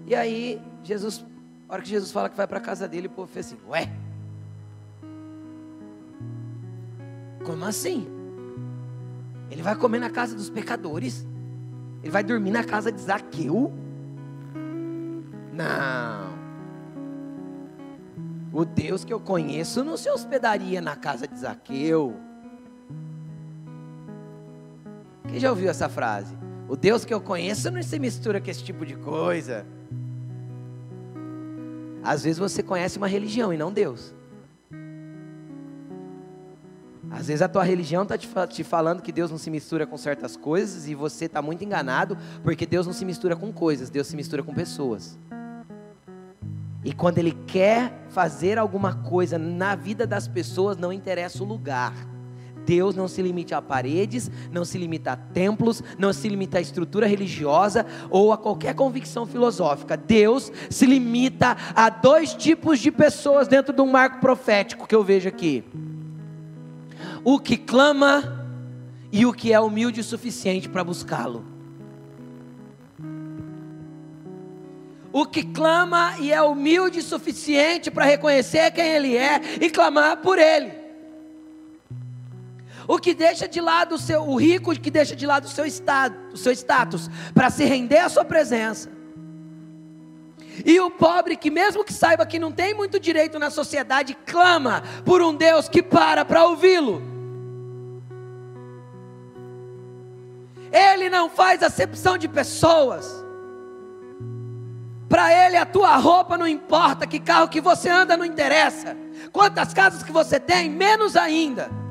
E 0.06 0.14
aí, 0.14 0.60
Jesus, 0.82 1.24
a 1.68 1.74
hora 1.74 1.82
que 1.82 1.88
Jesus 1.88 2.12
fala 2.12 2.28
que 2.28 2.36
vai 2.36 2.46
para 2.46 2.58
a 2.58 2.60
casa 2.60 2.86
dele, 2.86 3.06
o 3.06 3.10
povo 3.10 3.30
fez 3.30 3.46
assim: 3.46 3.58
Ué, 3.68 3.90
como 7.44 7.64
assim? 7.64 8.06
Ele 9.50 9.62
vai 9.62 9.74
comer 9.76 9.98
na 9.98 10.10
casa 10.10 10.34
dos 10.34 10.50
pecadores? 10.50 11.26
Ele 12.02 12.10
vai 12.10 12.22
dormir 12.22 12.50
na 12.50 12.64
casa 12.64 12.92
de 12.92 13.00
Zaqueu? 13.00 13.72
Não. 15.52 16.34
O 18.52 18.64
Deus 18.64 19.04
que 19.04 19.12
eu 19.12 19.20
conheço 19.20 19.82
não 19.82 19.96
se 19.96 20.10
hospedaria 20.10 20.80
na 20.80 20.96
casa 20.96 21.26
de 21.26 21.38
Zaqueu. 21.38 22.14
Quem 25.28 25.40
já 25.40 25.50
ouviu 25.50 25.70
essa 25.70 25.88
frase? 25.88 26.36
O 26.74 26.76
Deus 26.76 27.04
que 27.04 27.14
eu 27.14 27.20
conheço 27.20 27.70
não 27.70 27.80
se 27.84 28.00
mistura 28.00 28.40
com 28.40 28.50
esse 28.50 28.64
tipo 28.64 28.84
de 28.84 28.96
coisa. 28.96 29.64
Às 32.02 32.24
vezes 32.24 32.36
você 32.36 32.64
conhece 32.64 32.98
uma 32.98 33.06
religião 33.06 33.52
e 33.52 33.56
não 33.56 33.72
Deus. 33.72 34.12
Às 37.08 37.28
vezes 37.28 37.42
a 37.42 37.48
tua 37.48 37.62
religião 37.62 38.02
está 38.02 38.18
te, 38.18 38.64
falando 38.64 39.02
que 39.02 39.12
Deus 39.12 39.30
não 39.30 39.38
se 39.38 39.52
mistura 39.52 39.86
com 39.86 39.96
certas 39.96 40.36
coisas 40.36 40.88
e 40.88 40.96
você 40.96 41.26
está 41.26 41.40
muito 41.40 41.62
enganado, 41.62 42.18
porque 42.42 42.66
Deus 42.66 42.88
não 42.88 42.92
se 42.92 43.04
mistura 43.04 43.36
com 43.36 43.52
coisas, 43.52 43.88
Deus 43.88 44.08
se 44.08 44.16
mistura 44.16 44.42
com 44.42 44.52
pessoas. 44.52 45.16
E 46.84 46.92
quando 46.92 47.18
Ele 47.18 47.38
quer 47.46 48.04
fazer 48.08 48.58
alguma 48.58 48.96
coisa 48.96 49.38
na 49.38 49.76
vida 49.76 50.08
das 50.08 50.26
pessoas, 50.26 50.76
não 50.76 50.92
interessa 50.92 51.40
o 51.40 51.46
lugar. 51.46 51.94
Deus 52.64 52.94
não 52.94 53.06
se 53.08 53.20
limita 53.22 53.56
a 53.56 53.62
paredes, 53.62 54.30
não 54.50 54.64
se 54.64 54.78
limita 54.78 55.12
a 55.12 55.16
templos, 55.16 55.82
não 55.98 56.12
se 56.12 56.28
limita 56.28 56.58
a 56.58 56.60
estrutura 56.60 57.06
religiosa 57.06 57.86
ou 58.10 58.32
a 58.32 58.38
qualquer 58.38 58.74
convicção 58.74 59.26
filosófica. 59.26 59.96
Deus 59.96 60.50
se 60.70 60.86
limita 60.86 61.56
a 61.74 61.88
dois 61.88 62.34
tipos 62.34 62.78
de 62.78 62.90
pessoas 62.90 63.48
dentro 63.48 63.72
de 63.72 63.80
um 63.82 63.90
marco 63.90 64.20
profético 64.20 64.86
que 64.86 64.94
eu 64.94 65.04
vejo 65.04 65.28
aqui: 65.28 65.64
o 67.22 67.38
que 67.38 67.56
clama 67.56 68.46
e 69.12 69.24
o 69.24 69.32
que 69.32 69.52
é 69.52 69.60
humilde 69.60 70.00
o 70.00 70.04
suficiente 70.04 70.68
para 70.68 70.82
buscá-lo. 70.82 71.44
O 75.12 75.24
que 75.24 75.44
clama 75.44 76.16
e 76.18 76.32
é 76.32 76.42
humilde 76.42 76.98
o 76.98 77.02
suficiente 77.02 77.88
para 77.88 78.04
reconhecer 78.04 78.72
quem 78.72 78.84
Ele 78.84 79.16
é 79.16 79.40
e 79.60 79.70
clamar 79.70 80.16
por 80.16 80.40
Ele. 80.40 80.83
O 82.86 82.98
que 82.98 83.14
deixa 83.14 83.48
de 83.48 83.60
lado 83.60 83.94
o 83.94 83.98
seu, 83.98 84.22
o 84.22 84.36
rico 84.36 84.78
que 84.78 84.90
deixa 84.90 85.16
de 85.16 85.26
lado 85.26 85.44
o 85.44 85.48
seu 85.48 85.64
estado, 85.64 86.16
o 86.32 86.36
seu 86.36 86.52
status, 86.52 87.08
para 87.32 87.50
se 87.50 87.64
render 87.64 87.98
à 87.98 88.08
sua 88.08 88.24
presença. 88.24 88.90
E 90.64 90.78
o 90.80 90.90
pobre 90.90 91.36
que 91.36 91.50
mesmo 91.50 91.84
que 91.84 91.92
saiba 91.92 92.26
que 92.26 92.38
não 92.38 92.52
tem 92.52 92.74
muito 92.74 93.00
direito 93.00 93.38
na 93.38 93.50
sociedade, 93.50 94.16
clama 94.26 94.82
por 95.04 95.22
um 95.22 95.34
Deus 95.34 95.68
que 95.68 95.82
para 95.82 96.24
para 96.24 96.44
ouvi-lo. 96.44 97.02
Ele 100.70 101.08
não 101.08 101.30
faz 101.30 101.62
acepção 101.62 102.18
de 102.18 102.28
pessoas. 102.28 103.24
Para 105.08 105.32
ele 105.32 105.56
a 105.56 105.64
tua 105.64 105.96
roupa 105.96 106.36
não 106.36 106.46
importa, 106.46 107.06
que 107.06 107.20
carro 107.20 107.48
que 107.48 107.60
você 107.60 107.88
anda 107.88 108.16
não 108.16 108.24
interessa. 108.24 108.96
Quantas 109.32 109.72
casas 109.72 110.02
que 110.02 110.12
você 110.12 110.38
tem, 110.40 110.68
menos 110.68 111.16
ainda. 111.16 111.83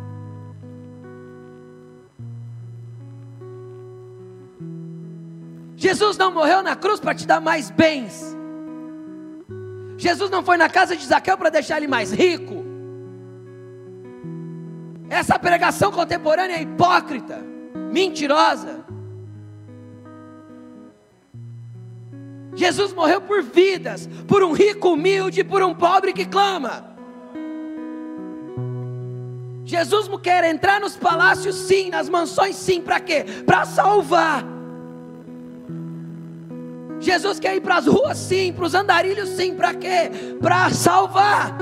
Jesus 5.83 6.17
não 6.17 6.31
morreu 6.31 6.63
na 6.63 6.77
cruz 6.77 7.01
para 7.01 7.13
te 7.13 7.27
dar 7.27 7.41
mais 7.41 7.69
bens. 7.69 8.33
Jesus 9.97 10.29
não 10.29 10.41
foi 10.41 10.55
na 10.55 10.69
casa 10.69 10.95
de 10.95 11.05
Zaqueu 11.05 11.37
para 11.37 11.49
deixar 11.49 11.75
ele 11.75 11.87
mais 11.87 12.09
rico. 12.09 12.63
Essa 15.09 15.37
pregação 15.37 15.91
contemporânea 15.91 16.55
é 16.55 16.61
hipócrita, 16.61 17.43
mentirosa. 17.91 18.85
Jesus 22.55 22.93
morreu 22.93 23.19
por 23.19 23.43
vidas, 23.43 24.07
por 24.25 24.41
um 24.41 24.53
rico 24.53 24.93
humilde, 24.93 25.43
por 25.43 25.61
um 25.61 25.75
pobre 25.75 26.13
que 26.13 26.25
clama. 26.25 26.95
Jesus 29.65 30.07
quer 30.21 30.45
entrar 30.45 30.79
nos 30.79 30.95
palácios, 30.95 31.55
sim, 31.55 31.89
nas 31.89 32.07
mansões, 32.07 32.55
sim, 32.55 32.79
para 32.79 33.01
quê? 33.01 33.25
Para 33.45 33.65
salvar. 33.65 34.52
Jesus 37.13 37.39
quer 37.39 37.55
ir 37.55 37.61
para 37.61 37.75
as 37.75 37.85
ruas, 37.85 38.17
sim, 38.17 38.51
para 38.51 38.65
os 38.65 38.73
andarilhos, 38.73 39.29
sim, 39.29 39.53
para 39.53 39.75
quê? 39.75 40.09
Para 40.41 40.71
salvar. 40.71 41.55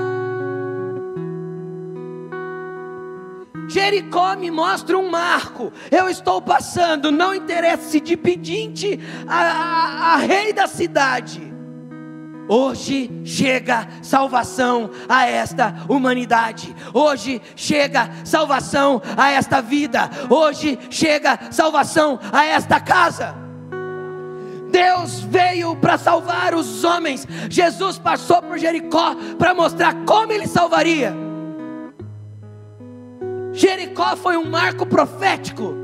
Jericó 3.68 4.34
me 4.38 4.50
mostra 4.50 4.98
um 4.98 5.10
marco. 5.10 5.74
Eu 5.92 6.08
estou 6.08 6.42
passando, 6.42 7.12
não 7.12 7.36
interessa 7.36 8.00
de 8.00 8.16
pedinte 8.16 8.98
a, 9.28 9.42
a, 9.42 10.14
a 10.14 10.16
rei 10.18 10.54
da 10.54 10.68
cidade. 10.68 11.42
Hoje 12.48 13.12
chega 13.26 13.90
salvação 14.02 14.90
a 15.10 15.28
esta 15.28 15.84
humanidade. 15.90 16.74
Hoje 16.94 17.42
chega 17.58 18.10
salvação 18.24 19.02
a 19.18 19.32
esta 19.32 19.62
vida. 19.62 20.10
Hoje 20.30 20.80
chega 20.90 21.38
salvação 21.52 22.18
a 22.32 22.46
esta 22.46 22.80
casa. 22.80 23.51
Deus 24.72 25.20
veio 25.20 25.76
para 25.76 25.98
salvar 25.98 26.56
os 26.56 26.84
homens. 26.84 27.28
Jesus 27.50 27.98
passou 27.98 28.42
por 28.42 28.58
Jericó 28.58 29.16
para 29.38 29.54
mostrar 29.54 29.94
como 30.06 30.32
ele 30.32 30.48
salvaria. 30.48 31.14
Jericó 33.54 34.16
foi 34.16 34.38
um 34.38 34.50
marco 34.50 34.86
profético 34.86 35.81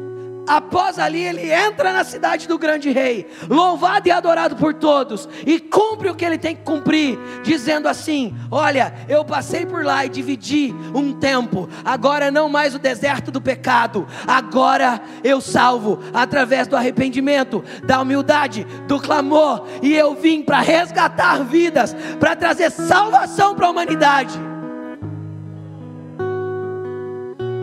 Após 0.47 0.97
ali, 0.97 1.21
ele 1.21 1.51
entra 1.51 1.91
na 1.91 2.05
cidade 2.05 2.47
do 2.47 2.57
grande 2.57 2.89
rei, 2.89 3.27
louvado 3.49 4.07
e 4.07 4.11
adorado 4.11 4.55
por 4.55 4.73
todos, 4.73 5.27
e 5.45 5.59
cumpre 5.59 6.09
o 6.09 6.15
que 6.15 6.23
ele 6.23 6.37
tem 6.37 6.55
que 6.55 6.63
cumprir, 6.63 7.19
dizendo 7.43 7.87
assim: 7.89 8.33
Olha, 8.49 8.93
eu 9.09 9.25
passei 9.25 9.65
por 9.65 9.83
lá 9.83 10.05
e 10.05 10.09
dividi 10.09 10.73
um 10.95 11.11
tempo, 11.11 11.67
agora 11.83 12.31
não 12.31 12.47
mais 12.47 12.73
o 12.73 12.79
deserto 12.79 13.29
do 13.29 13.41
pecado, 13.41 14.07
agora 14.25 15.01
eu 15.21 15.41
salvo 15.41 15.99
através 16.13 16.65
do 16.65 16.77
arrependimento, 16.77 17.61
da 17.83 17.99
humildade, 17.99 18.65
do 18.87 19.01
clamor, 19.01 19.65
e 19.81 19.93
eu 19.93 20.15
vim 20.15 20.41
para 20.41 20.61
resgatar 20.61 21.43
vidas, 21.43 21.93
para 22.21 22.37
trazer 22.37 22.71
salvação 22.71 23.53
para 23.53 23.67
a 23.67 23.69
humanidade. 23.69 24.39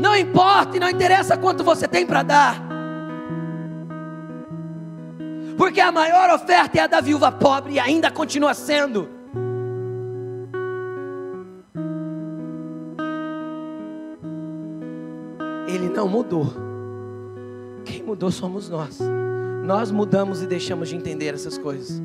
Não 0.01 0.15
importa 0.15 0.77
e 0.77 0.81
não 0.81 0.91
interessa 0.91 1.35
quanto 1.35 1.65
você 1.65 1.89
tem 1.89 2.05
para 2.05 2.23
dar. 2.23 2.64
Porque 5.57 5.81
a 5.81 5.93
maior 5.93 6.31
oferta 6.31 6.79
é 6.79 6.81
a 6.83 6.87
da 6.87 7.01
viúva 7.01 7.31
pobre 7.31 7.75
e 7.75 7.79
ainda 7.79 8.11
continua 8.11 8.55
sendo. 8.55 9.09
Ele 15.69 15.89
não 15.89 16.09
mudou. 16.09 16.47
Quem 17.85 18.03
mudou 18.03 18.31
somos 18.31 18.69
nós. 18.69 18.99
Nós 19.65 19.91
mudamos 19.91 20.43
e 20.43 20.47
deixamos 20.47 20.89
de 20.89 20.97
entender 20.97 21.35
essas 21.35 21.57
coisas. 21.57 22.03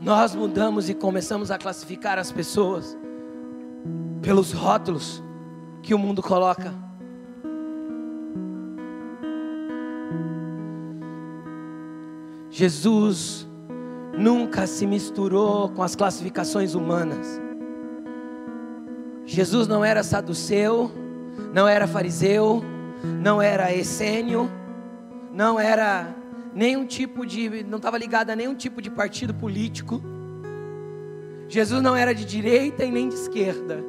Nós 0.00 0.34
mudamos 0.34 0.88
e 0.88 0.94
começamos 0.94 1.50
a 1.50 1.58
classificar 1.58 2.18
as 2.18 2.32
pessoas 2.32 2.96
pelos 4.22 4.52
rótulos 4.52 5.22
que 5.82 5.94
o 5.94 5.98
mundo 5.98 6.22
coloca. 6.22 6.89
Jesus 12.50 13.48
nunca 14.18 14.66
se 14.66 14.84
misturou 14.86 15.68
com 15.68 15.82
as 15.82 15.94
classificações 15.94 16.74
humanas. 16.74 17.40
Jesus 19.24 19.68
não 19.68 19.84
era 19.84 20.02
saduceu, 20.02 20.90
não 21.54 21.68
era 21.68 21.86
fariseu, 21.86 22.64
não 23.22 23.40
era 23.40 23.72
essênio, 23.72 24.50
não 25.32 25.60
era 25.60 26.12
nenhum 26.52 26.84
tipo 26.84 27.24
de, 27.24 27.62
não 27.64 27.76
estava 27.76 27.96
ligado 27.96 28.30
a 28.30 28.36
nenhum 28.36 28.54
tipo 28.54 28.82
de 28.82 28.90
partido 28.90 29.32
político. 29.32 30.02
Jesus 31.48 31.80
não 31.80 31.94
era 31.94 32.12
de 32.12 32.24
direita 32.24 32.84
e 32.84 32.90
nem 32.90 33.08
de 33.08 33.14
esquerda. 33.14 33.84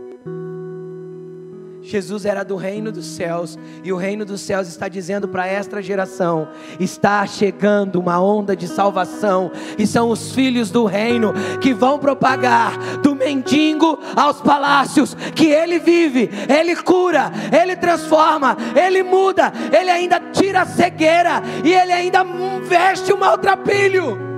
Jesus 1.83 2.25
era 2.25 2.43
do 2.43 2.55
reino 2.55 2.91
dos 2.91 3.05
céus, 3.05 3.57
e 3.83 3.91
o 3.91 3.97
reino 3.97 4.23
dos 4.23 4.41
céus 4.41 4.67
está 4.67 4.87
dizendo 4.87 5.27
para 5.27 5.47
esta 5.47 5.81
geração: 5.81 6.47
está 6.79 7.25
chegando 7.25 7.99
uma 7.99 8.21
onda 8.21 8.55
de 8.55 8.67
salvação, 8.67 9.51
e 9.77 9.87
são 9.87 10.09
os 10.09 10.31
filhos 10.31 10.69
do 10.69 10.85
reino 10.85 11.33
que 11.59 11.73
vão 11.73 11.97
propagar 11.97 12.77
do 13.01 13.15
mendigo 13.15 13.97
aos 14.15 14.39
palácios, 14.41 15.15
que 15.35 15.47
ele 15.47 15.79
vive, 15.79 16.29
ele 16.47 16.75
cura, 16.75 17.31
ele 17.51 17.75
transforma, 17.75 18.55
ele 18.75 19.01
muda, 19.01 19.51
ele 19.75 19.89
ainda 19.89 20.19
tira 20.31 20.61
a 20.61 20.65
cegueira, 20.65 21.41
e 21.63 21.73
ele 21.73 21.91
ainda 21.91 22.23
veste 22.63 23.11
o 23.11 23.17
maltrapilho. 23.17 24.31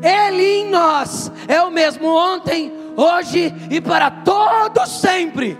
Ele 0.00 0.42
em 0.42 0.70
nós 0.70 1.30
é 1.48 1.60
o 1.62 1.70
mesmo 1.70 2.06
ontem, 2.08 2.72
hoje 2.98 3.54
e 3.70 3.80
para 3.80 4.10
todos 4.10 5.00
sempre. 5.00 5.56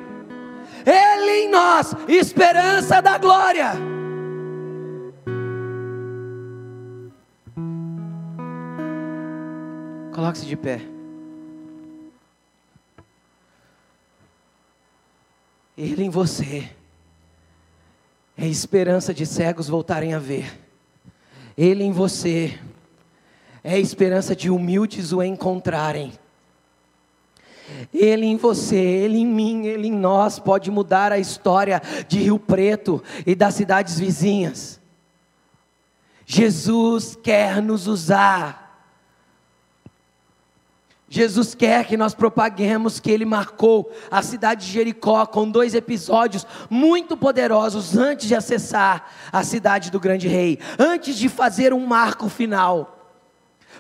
Ele 0.85 1.45
em 1.45 1.51
nós, 1.51 1.95
esperança 2.09 3.01
da 3.01 3.17
glória. 3.17 3.73
Coloque-se 10.13 10.47
de 10.47 10.57
pé. 10.57 10.81
Ele 15.77 16.03
em 16.03 16.11
você 16.11 16.69
é 18.37 18.47
esperança 18.47 19.15
de 19.15 19.25
cegos 19.25 19.69
voltarem 19.69 20.13
a 20.13 20.19
ver. 20.19 20.59
Ele 21.57 21.85
em 21.85 21.93
você 21.93 22.59
é 23.63 23.79
esperança 23.79 24.35
de 24.35 24.51
humildes 24.51 25.13
o 25.13 25.23
encontrarem. 25.23 26.13
Ele 27.93 28.27
em 28.27 28.37
você, 28.37 28.77
Ele 28.77 29.19
em 29.19 29.27
mim, 29.27 29.67
Ele 29.67 29.89
em 29.89 29.93
nós 29.93 30.39
pode 30.39 30.71
mudar 30.71 31.13
a 31.13 31.19
história 31.19 31.81
de 32.07 32.19
Rio 32.19 32.39
Preto 32.39 33.03
e 33.27 33.35
das 33.35 33.55
cidades 33.55 33.99
vizinhas. 33.99 34.81
Jesus 36.27 37.17
quer 37.23 37.63
nos 37.63 37.87
usar. 37.87 38.69
Jesus 41.09 41.55
quer 41.55 41.87
que 41.87 41.97
nós 41.97 42.15
propaguemos 42.15 43.01
que 43.01 43.11
Ele 43.11 43.25
marcou 43.25 43.91
a 44.11 44.21
cidade 44.21 44.67
de 44.67 44.73
Jericó 44.73 45.25
com 45.25 45.51
dois 45.51 45.75
episódios 45.75 46.47
muito 46.69 47.17
poderosos 47.17 47.97
antes 47.97 48.29
de 48.29 48.35
acessar 48.35 49.11
a 49.33 49.43
cidade 49.43 49.91
do 49.91 49.99
grande 49.99 50.29
rei, 50.29 50.59
antes 50.79 51.17
de 51.17 51.31
fazer 51.31 51.73
um 51.73 51.87
marco 51.87 52.29
final. 52.29 52.98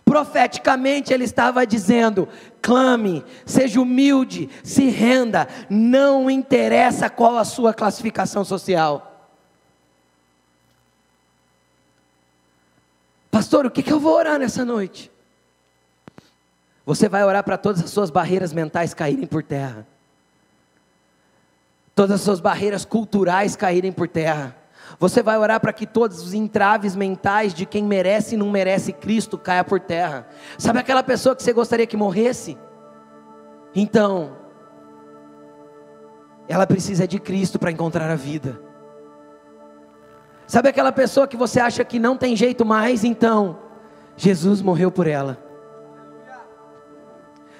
Profeticamente 0.08 1.12
ele 1.12 1.24
estava 1.24 1.66
dizendo: 1.66 2.26
clame, 2.62 3.22
seja 3.44 3.78
humilde, 3.78 4.48
se 4.64 4.88
renda, 4.88 5.46
não 5.68 6.30
interessa 6.30 7.10
qual 7.10 7.36
a 7.36 7.44
sua 7.44 7.74
classificação 7.74 8.42
social. 8.42 9.28
Pastor, 13.30 13.66
o 13.66 13.70
que, 13.70 13.82
que 13.82 13.92
eu 13.92 14.00
vou 14.00 14.14
orar 14.14 14.38
nessa 14.38 14.64
noite? 14.64 15.12
Você 16.86 17.06
vai 17.06 17.22
orar 17.22 17.44
para 17.44 17.58
todas 17.58 17.84
as 17.84 17.90
suas 17.90 18.08
barreiras 18.08 18.50
mentais 18.50 18.94
caírem 18.94 19.26
por 19.26 19.42
terra, 19.42 19.86
todas 21.94 22.12
as 22.12 22.22
suas 22.22 22.40
barreiras 22.40 22.86
culturais 22.86 23.54
caírem 23.54 23.92
por 23.92 24.08
terra. 24.08 24.56
Você 24.98 25.22
vai 25.22 25.36
orar 25.38 25.60
para 25.60 25.72
que 25.72 25.86
todos 25.86 26.22
os 26.22 26.34
entraves 26.34 26.94
mentais 26.96 27.52
de 27.52 27.66
quem 27.66 27.84
merece 27.84 28.34
e 28.34 28.38
não 28.38 28.50
merece 28.50 28.92
Cristo 28.92 29.36
caia 29.36 29.64
por 29.64 29.80
terra. 29.80 30.26
Sabe 30.56 30.78
aquela 30.78 31.02
pessoa 31.02 31.34
que 31.34 31.42
você 31.42 31.52
gostaria 31.52 31.86
que 31.86 31.96
morresse? 31.96 32.56
Então, 33.74 34.36
ela 36.48 36.66
precisa 36.66 37.06
de 37.06 37.18
Cristo 37.18 37.58
para 37.58 37.70
encontrar 37.70 38.10
a 38.10 38.16
vida. 38.16 38.60
Sabe 40.46 40.70
aquela 40.70 40.90
pessoa 40.90 41.28
que 41.28 41.36
você 41.36 41.60
acha 41.60 41.84
que 41.84 41.98
não 41.98 42.16
tem 42.16 42.34
jeito 42.34 42.64
mais? 42.64 43.04
Então, 43.04 43.58
Jesus 44.16 44.62
morreu 44.62 44.90
por 44.90 45.06
ela. 45.06 45.36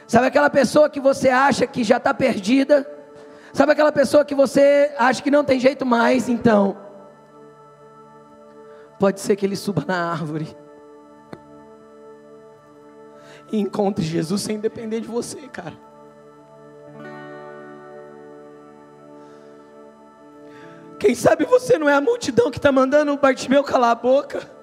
Sabe 0.07 0.27
aquela 0.27 0.49
pessoa 0.49 0.89
que 0.89 0.99
você 0.99 1.29
acha 1.29 1.67
que 1.67 1.85
já 1.85 1.99
está 1.99 2.15
perdida? 2.15 2.91
Sabe 3.53 3.73
aquela 3.73 3.93
pessoa 3.93 4.25
que 4.25 4.35
você 4.35 4.91
acha 4.99 5.23
que 5.23 5.31
não 5.31 5.45
tem 5.45 5.61
jeito 5.61 5.85
mais? 5.85 6.31
Então, 6.31 6.88
Pode 8.99 9.21
ser 9.21 9.37
que 9.37 9.47
ele 9.47 9.57
suba 9.57 9.85
na 9.87 10.11
árvore 10.11 10.57
e 13.51 13.59
encontre 13.59 14.05
Jesus 14.05 14.43
sem 14.43 14.59
depender 14.59 15.01
de 15.01 15.09
você, 15.09 15.41
cara. 15.49 15.75
Quem 20.99 21.15
sabe 21.15 21.45
você 21.45 21.79
não 21.79 21.89
é 21.89 21.95
a 21.95 22.01
multidão 22.01 22.51
que 22.51 22.59
está 22.59 22.73
mandando 22.73 23.13
o 23.13 23.17
Bartimeu 23.17 23.63
calar 23.63 23.93
a 23.93 23.95
boca? 23.95 24.59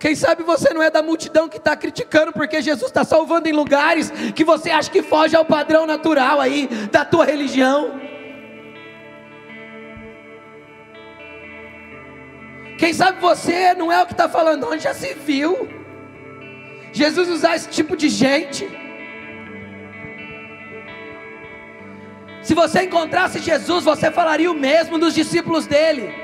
Quem 0.00 0.14
sabe 0.14 0.42
você 0.42 0.72
não 0.72 0.82
é 0.82 0.90
da 0.90 1.02
multidão 1.02 1.48
que 1.48 1.58
está 1.58 1.76
criticando 1.76 2.32
porque 2.32 2.60
Jesus 2.60 2.88
está 2.88 3.04
salvando 3.04 3.48
em 3.48 3.52
lugares 3.52 4.10
que 4.34 4.44
você 4.44 4.70
acha 4.70 4.90
que 4.90 5.02
foge 5.02 5.34
ao 5.34 5.44
padrão 5.44 5.86
natural 5.86 6.40
aí 6.40 6.68
da 6.90 7.04
tua 7.04 7.24
religião? 7.24 8.00
Quem 12.78 12.94
sabe 12.94 13.20
você 13.20 13.74
não 13.74 13.92
é 13.92 14.02
o 14.02 14.06
que 14.06 14.12
está 14.12 14.28
falando, 14.28 14.66
onde 14.66 14.84
já 14.84 14.94
se 14.94 15.12
viu 15.12 15.68
Jesus 16.92 17.28
usar 17.28 17.56
esse 17.56 17.68
tipo 17.68 17.96
de 17.96 18.08
gente. 18.08 18.68
Se 22.42 22.54
você 22.54 22.82
encontrasse 22.82 23.40
Jesus, 23.40 23.84
você 23.84 24.10
falaria 24.10 24.50
o 24.50 24.54
mesmo 24.54 24.98
dos 24.98 25.14
discípulos 25.14 25.66
dele. 25.66 26.14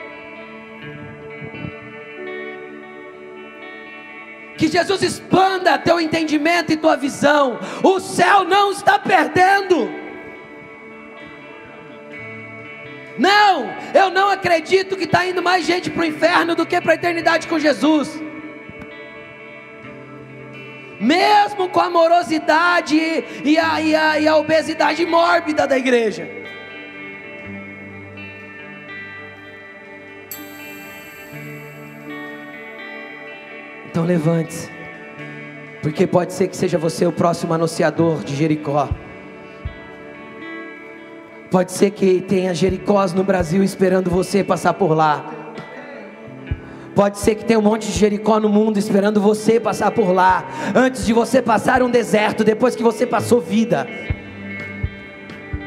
Que 4.57 4.69
Jesus 4.69 5.03
expanda 5.03 5.77
teu 5.79 6.01
entendimento 6.01 6.73
e 6.73 6.77
tua 6.77 6.97
visão. 6.97 7.59
O 7.83 8.01
céu 8.01 8.45
não 8.45 8.73
está 8.73 8.99
perdendo. 8.99 10.04
Não, 13.19 13.73
eu 13.95 14.11
não 14.11 14.31
acredito 14.31 14.97
que 14.97 15.05
está 15.05 15.27
indo 15.27 15.43
mais 15.43 15.65
gente 15.65 15.91
para 15.91 16.03
o 16.03 16.05
inferno 16.05 16.55
do 16.55 16.67
que 16.67 16.81
para 16.81 16.93
a 16.93 16.95
eternidade 16.97 17.47
com 17.47 17.59
Jesus. 17.59 18.21
Mesmo 21.01 21.69
com 21.69 21.81
a 21.81 21.91
morosidade 21.91 22.97
e 23.45 23.59
a, 23.59 23.81
e 23.81 23.95
a, 23.95 24.21
e 24.21 24.27
a 24.27 24.37
obesidade 24.37 25.05
mórbida 25.07 25.67
da 25.67 25.79
igreja. 25.79 26.29
Então 33.95 34.05
levante-se, 34.05 34.69
porque 35.81 36.05
pode 36.05 36.33
ser 36.33 36.49
que 36.49 36.57
seja 36.57 36.77
você 36.77 37.07
o 37.07 37.13
próximo 37.13 37.55
anunciador 37.55 38.25
de 38.25 38.35
Jericó. 38.35 38.89
Pode 41.55 41.71
ser 41.71 41.91
que 41.93 42.21
tenha 42.21 42.53
Jericós 42.53 43.13
no 43.13 43.23
Brasil 43.23 43.63
esperando 43.63 44.11
você 44.11 44.43
passar 44.43 44.75
por 44.75 44.93
lá. 44.93 45.25
Pode 46.97 47.17
ser 47.21 47.37
que 47.37 47.45
tenha 47.45 47.61
um 47.61 47.63
monte 47.63 47.87
de 47.87 47.97
Jericó 47.97 48.41
no 48.41 48.49
mundo 48.49 48.77
esperando 48.77 49.21
você 49.21 49.61
passar 49.61 49.93
por 49.93 50.11
lá. 50.11 50.45
Antes 50.75 51.07
de 51.07 51.13
você 51.13 51.41
passar 51.41 51.81
um 51.81 51.89
deserto, 51.89 52.43
depois 52.43 52.75
que 52.75 52.83
você 52.83 53.07
passou 53.07 53.41
vida. 53.41 53.87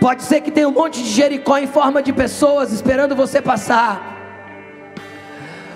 Pode 0.02 0.24
ser 0.24 0.42
que 0.42 0.52
tenha 0.52 0.68
um 0.68 0.74
monte 0.74 1.02
de 1.02 1.10
Jericó 1.10 1.58
em 1.58 1.68
forma 1.68 2.04
de 2.04 2.12
pessoas 2.12 2.74
esperando 2.74 3.16
você 3.16 3.42
passar. 3.42 4.94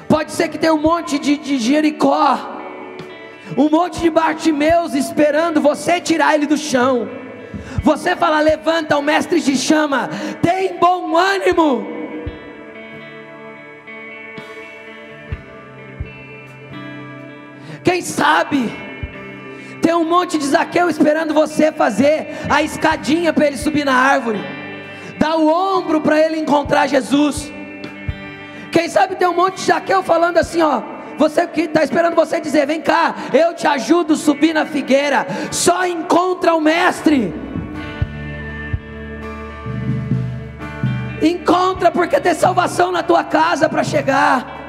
Pode 0.09 0.33
ser 0.33 0.49
que 0.49 0.57
tenha 0.57 0.73
um 0.73 0.81
monte 0.81 1.17
de, 1.17 1.37
de 1.37 1.57
Jericó, 1.57 2.37
um 3.57 3.69
monte 3.69 4.01
de 4.01 4.09
Bartimeus 4.09 4.93
esperando 4.93 5.61
você 5.61 6.01
tirar 6.01 6.35
ele 6.35 6.47
do 6.47 6.57
chão. 6.57 7.20
Você 7.83 8.15
fala: 8.15 8.39
levanta, 8.39 8.97
o 8.97 9.01
mestre 9.01 9.41
te 9.41 9.55
chama, 9.55 10.09
tem 10.41 10.77
bom 10.77 11.15
ânimo. 11.15 11.87
Quem 17.83 18.01
sabe, 18.01 18.71
tem 19.81 19.93
um 19.95 20.05
monte 20.05 20.37
de 20.37 20.45
Zaqueu 20.45 20.89
esperando 20.89 21.33
você 21.33 21.71
fazer 21.71 22.37
a 22.47 22.61
escadinha 22.61 23.33
para 23.33 23.47
ele 23.47 23.57
subir 23.57 23.83
na 23.83 23.95
árvore, 23.95 24.39
dá 25.17 25.35
o 25.35 25.47
ombro 25.47 25.99
para 25.99 26.19
ele 26.19 26.37
encontrar 26.37 26.87
Jesus. 26.87 27.51
Quem 28.71 28.87
sabe 28.87 29.15
tem 29.15 29.27
um 29.27 29.33
monte 29.33 29.55
de 29.55 29.65
Jaqueu 29.65 30.03
falando 30.03 30.37
assim, 30.37 30.61
ó. 30.61 30.81
Você 31.17 31.45
que 31.45 31.61
está 31.61 31.83
esperando 31.83 32.15
você 32.15 32.39
dizer, 32.39 32.65
vem 32.65 32.81
cá, 32.81 33.13
eu 33.33 33.53
te 33.53 33.67
ajudo 33.67 34.15
subir 34.15 34.53
na 34.53 34.65
figueira. 34.65 35.27
Só 35.51 35.85
encontra 35.85 36.55
o 36.55 36.61
mestre. 36.61 37.50
Encontra, 41.21 41.91
porque 41.91 42.19
tem 42.19 42.33
salvação 42.33 42.91
na 42.91 43.03
tua 43.03 43.23
casa 43.23 43.69
para 43.69 43.83
chegar. 43.83 44.61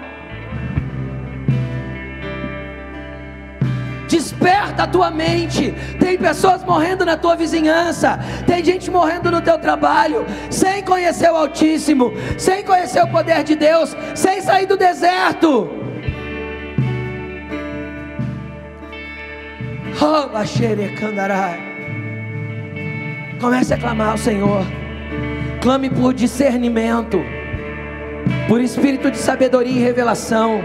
Desperta 4.06 4.82
a 4.82 4.86
tua 4.86 5.10
mente. 5.10 5.72
Tem 5.98 6.18
pessoas 6.18 6.62
morrendo 6.62 7.06
na 7.06 7.16
tua 7.16 7.34
vizinhança. 7.34 8.18
Tem 8.46 8.62
gente 8.62 8.90
morrendo 8.90 9.30
no 9.30 9.40
teu 9.40 9.58
trabalho. 9.58 10.26
Sem 10.50 10.82
conhecer 10.82 11.30
o 11.30 11.36
Altíssimo. 11.36 12.12
Sem 12.36 12.62
conhecer 12.62 13.02
o 13.02 13.08
poder 13.08 13.42
de 13.42 13.56
Deus. 13.56 13.96
Sem 14.14 14.42
sair 14.42 14.66
do 14.66 14.76
deserto. 14.76 15.70
Oh, 19.98 20.28
Comece 23.40 23.74
a 23.74 23.78
clamar 23.78 24.10
ao 24.10 24.18
Senhor. 24.18 24.66
Clame 25.62 25.88
por 25.88 26.12
discernimento. 26.12 27.22
Por 28.48 28.60
espírito 28.60 29.12
de 29.12 29.16
sabedoria 29.16 29.70
e 29.70 29.78
revelação. 29.78 30.60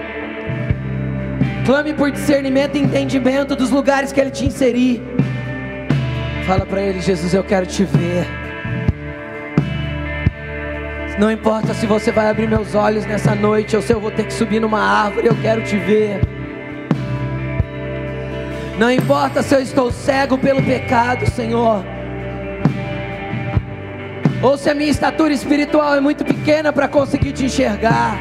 Clame 1.68 1.94
por 1.94 2.10
discernimento 2.10 2.78
e 2.78 2.82
entendimento 2.82 3.56
dos 3.56 3.70
lugares 3.70 4.12
que 4.12 4.20
Ele 4.20 4.32
te 4.32 4.48
inserir. 4.48 5.04
Fala 6.48 6.66
para 6.66 6.82
Ele, 6.82 7.00
Jesus, 7.00 7.32
eu 7.32 7.44
quero 7.44 7.68
te 7.68 7.84
ver. 7.84 8.26
Não 11.20 11.32
importa 11.32 11.76
se 11.76 11.86
você 11.86 12.12
vai 12.12 12.28
abrir 12.28 12.48
meus 12.48 12.74
olhos 12.74 13.06
nessa 13.06 13.36
noite 13.36 13.76
ou 13.76 13.84
se 13.84 13.94
eu 13.94 14.00
vou 14.00 14.10
ter 14.10 14.24
que 14.24 14.34
subir 14.34 14.60
numa 14.60 14.82
árvore, 14.82 15.28
eu 15.28 15.36
quero 15.40 15.62
te 15.62 15.78
ver. 15.78 16.22
Não 18.80 18.92
importa 18.92 19.44
se 19.44 19.54
eu 19.54 19.62
estou 19.62 19.92
cego 19.92 20.40
pelo 20.40 20.64
pecado, 20.64 21.30
Senhor. 21.30 21.97
Ou 24.42 24.58
se 24.58 24.70
a 24.70 24.76
minha 24.76 24.92
estatura 24.92 25.34
espiritual 25.34 25.96
é 25.96 26.00
muito 26.00 26.24
pequena 26.24 26.72
para 26.72 26.88
conseguir 26.88 27.32
te 27.32 27.46
enxergar. 27.46 28.18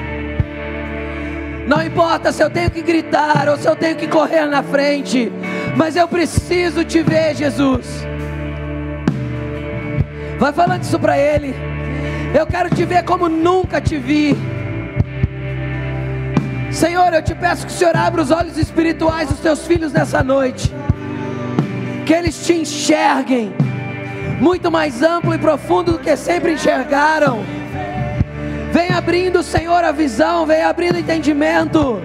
Não 1.66 1.82
importa 1.82 2.32
se 2.32 2.42
eu 2.42 2.48
tenho 2.48 2.70
que 2.70 2.80
gritar 2.80 3.48
ou 3.48 3.56
se 3.56 3.68
eu 3.68 3.76
tenho 3.76 3.96
que 3.96 4.06
correr 4.06 4.46
na 4.46 4.62
frente, 4.62 5.30
mas 5.76 5.96
eu 5.96 6.06
preciso 6.08 6.84
te 6.84 7.02
ver, 7.02 7.34
Jesus. 7.34 8.06
Vai 10.38 10.52
falando 10.52 10.82
isso 10.82 10.98
para 10.98 11.18
Ele. 11.18 11.54
Eu 12.34 12.46
quero 12.46 12.70
te 12.70 12.84
ver 12.84 13.02
como 13.04 13.28
nunca 13.28 13.80
te 13.80 13.98
vi. 13.98 14.36
Senhor, 16.70 17.12
eu 17.12 17.22
te 17.22 17.34
peço 17.34 17.66
que 17.66 17.72
o 17.72 17.74
Senhor 17.74 17.96
abra 17.96 18.22
os 18.22 18.30
olhos 18.30 18.56
espirituais 18.56 19.28
dos 19.28 19.40
teus 19.40 19.66
filhos 19.66 19.92
nessa 19.92 20.22
noite. 20.22 20.72
Que 22.04 22.12
eles 22.12 22.46
te 22.46 22.52
enxerguem 22.52 23.52
muito 24.40 24.70
mais 24.70 25.02
amplo 25.02 25.34
e 25.34 25.38
profundo 25.38 25.92
do 25.92 25.98
que 25.98 26.16
sempre 26.16 26.52
enxergaram 26.52 27.44
Vem 28.76 28.92
abrindo, 28.92 29.42
Senhor, 29.42 29.82
a 29.82 29.90
visão, 29.90 30.44
vem 30.44 30.62
abrindo 30.62 30.96
o 30.96 30.98
entendimento. 30.98 31.98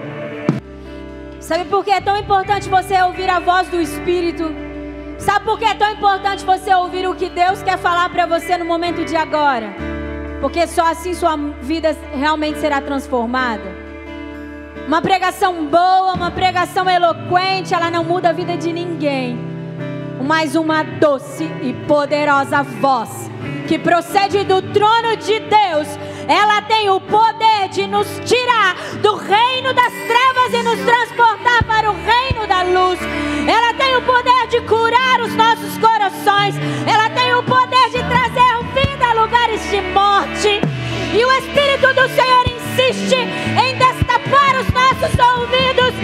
Sabe 1.38 1.66
por 1.66 1.84
que 1.84 1.90
é 1.90 2.00
tão 2.00 2.16
importante 2.16 2.66
você 2.66 2.98
ouvir 3.02 3.28
a 3.28 3.40
voz 3.40 3.68
do 3.68 3.78
Espírito? 3.78 4.44
Sabe 5.18 5.44
por 5.44 5.58
que 5.58 5.66
é 5.66 5.74
tão 5.74 5.90
importante 5.90 6.46
você 6.46 6.74
ouvir 6.74 7.06
o 7.06 7.14
que 7.14 7.28
Deus 7.28 7.62
quer 7.62 7.76
falar 7.76 8.08
para 8.08 8.24
você 8.24 8.56
no 8.56 8.64
momento 8.64 9.04
de 9.04 9.14
agora? 9.14 9.66
Porque 10.40 10.66
só 10.66 10.86
assim 10.86 11.12
sua 11.12 11.36
vida 11.60 11.94
realmente 12.14 12.58
será 12.58 12.80
transformada. 12.80 13.70
Uma 14.88 15.02
pregação 15.02 15.66
boa, 15.66 16.14
uma 16.14 16.30
pregação 16.30 16.88
eloquente, 16.88 17.74
ela 17.74 17.90
não 17.90 18.02
muda 18.02 18.30
a 18.30 18.32
vida 18.32 18.56
de 18.56 18.72
ninguém. 18.72 19.51
Mas 20.22 20.54
uma 20.54 20.82
doce 20.82 21.44
e 21.62 21.72
poderosa 21.86 22.62
voz 22.62 23.30
que 23.66 23.78
procede 23.78 24.44
do 24.44 24.62
trono 24.62 25.16
de 25.16 25.40
Deus 25.40 25.88
ela 26.28 26.62
tem 26.62 26.88
o 26.88 27.00
poder 27.00 27.68
de 27.70 27.86
nos 27.86 28.06
tirar 28.24 28.74
do 29.02 29.16
reino 29.16 29.74
das 29.74 29.92
trevas 29.92 30.54
e 30.54 30.62
nos 30.62 30.78
transportar 30.84 31.64
para 31.64 31.90
o 31.90 31.94
reino 31.94 32.46
da 32.46 32.62
luz. 32.62 32.98
Ela 33.46 33.74
tem 33.74 33.96
o 33.96 34.02
poder 34.02 34.46
de 34.48 34.60
curar 34.62 35.20
os 35.20 35.34
nossos 35.34 35.76
corações. 35.78 36.54
Ela 36.86 37.10
tem 37.10 37.34
o 37.34 37.42
poder 37.42 37.90
de 37.90 37.98
trazer 38.04 38.52
vida 38.74 39.06
a 39.06 39.14
lugares 39.14 39.60
de 39.70 39.80
morte. 39.92 40.60
E 41.12 41.24
o 41.24 41.32
Espírito 41.32 41.92
do 41.94 42.08
Senhor 42.08 42.44
insiste 42.46 43.16
em 43.16 43.76
destapar 43.76 44.56
os 44.60 44.68
nossos 44.72 45.18
ouvidos. 45.18 45.94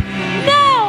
Não, 0.44 0.87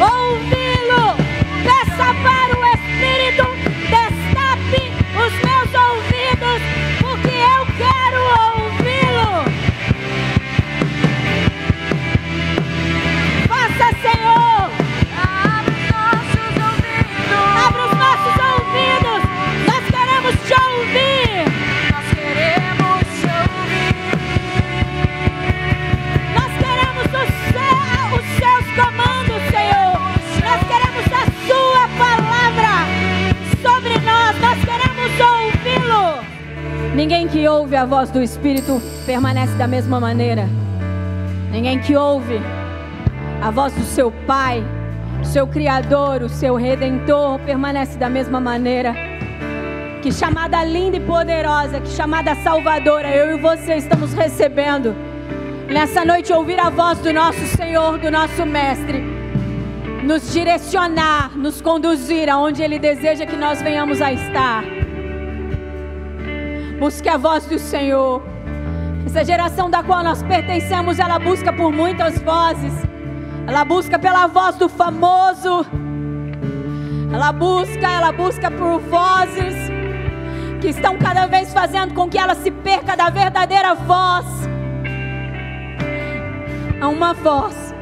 ouvi-lo. 0.00 0.57
A 37.78 37.84
voz 37.84 38.10
do 38.10 38.20
Espírito 38.20 38.82
permanece 39.06 39.54
da 39.54 39.68
mesma 39.68 40.00
maneira. 40.00 40.48
Ninguém 41.52 41.78
que 41.78 41.94
ouve 41.94 42.40
a 43.40 43.52
voz 43.52 43.72
do 43.72 43.84
seu 43.84 44.10
Pai, 44.26 44.64
o 45.22 45.24
seu 45.24 45.46
Criador, 45.46 46.22
o 46.22 46.28
seu 46.28 46.56
Redentor, 46.56 47.38
permanece 47.40 47.96
da 47.96 48.08
mesma 48.08 48.40
maneira. 48.40 48.94
Que 50.02 50.10
chamada 50.10 50.64
linda 50.64 50.96
e 50.96 51.00
poderosa, 51.00 51.80
que 51.80 51.88
chamada 51.90 52.34
salvadora, 52.42 53.08
eu 53.14 53.36
e 53.36 53.40
você 53.40 53.76
estamos 53.76 54.12
recebendo. 54.12 54.94
Nessa 55.68 56.04
noite, 56.04 56.32
ouvir 56.32 56.58
a 56.58 56.70
voz 56.70 56.98
do 56.98 57.12
nosso 57.12 57.46
Senhor, 57.56 57.96
do 57.98 58.10
nosso 58.10 58.44
Mestre, 58.44 59.00
nos 60.02 60.32
direcionar, 60.32 61.30
nos 61.36 61.60
conduzir 61.60 62.28
aonde 62.28 62.60
Ele 62.60 62.78
deseja 62.78 63.24
que 63.24 63.36
nós 63.36 63.62
venhamos 63.62 64.02
a 64.02 64.12
estar. 64.12 64.77
Busque 66.78 67.08
a 67.08 67.16
voz 67.16 67.44
do 67.46 67.58
Senhor. 67.58 68.22
Essa 69.04 69.24
geração 69.24 69.68
da 69.68 69.82
qual 69.82 70.04
nós 70.04 70.22
pertencemos, 70.22 70.98
ela 70.98 71.18
busca 71.18 71.52
por 71.52 71.72
muitas 71.72 72.20
vozes. 72.22 72.72
Ela 73.46 73.64
busca 73.64 73.98
pela 73.98 74.28
voz 74.28 74.56
do 74.56 74.68
famoso. 74.68 75.66
Ela 77.12 77.32
busca, 77.32 77.90
ela 77.90 78.12
busca 78.12 78.50
por 78.50 78.78
vozes 78.80 79.56
que 80.60 80.68
estão 80.68 80.96
cada 80.98 81.26
vez 81.26 81.52
fazendo 81.52 81.94
com 81.94 82.08
que 82.08 82.18
ela 82.18 82.34
se 82.34 82.50
perca 82.50 82.96
da 82.96 83.10
verdadeira 83.10 83.74
voz. 83.74 84.26
Há 86.80 86.88
uma 86.88 87.12
voz, 87.12 87.74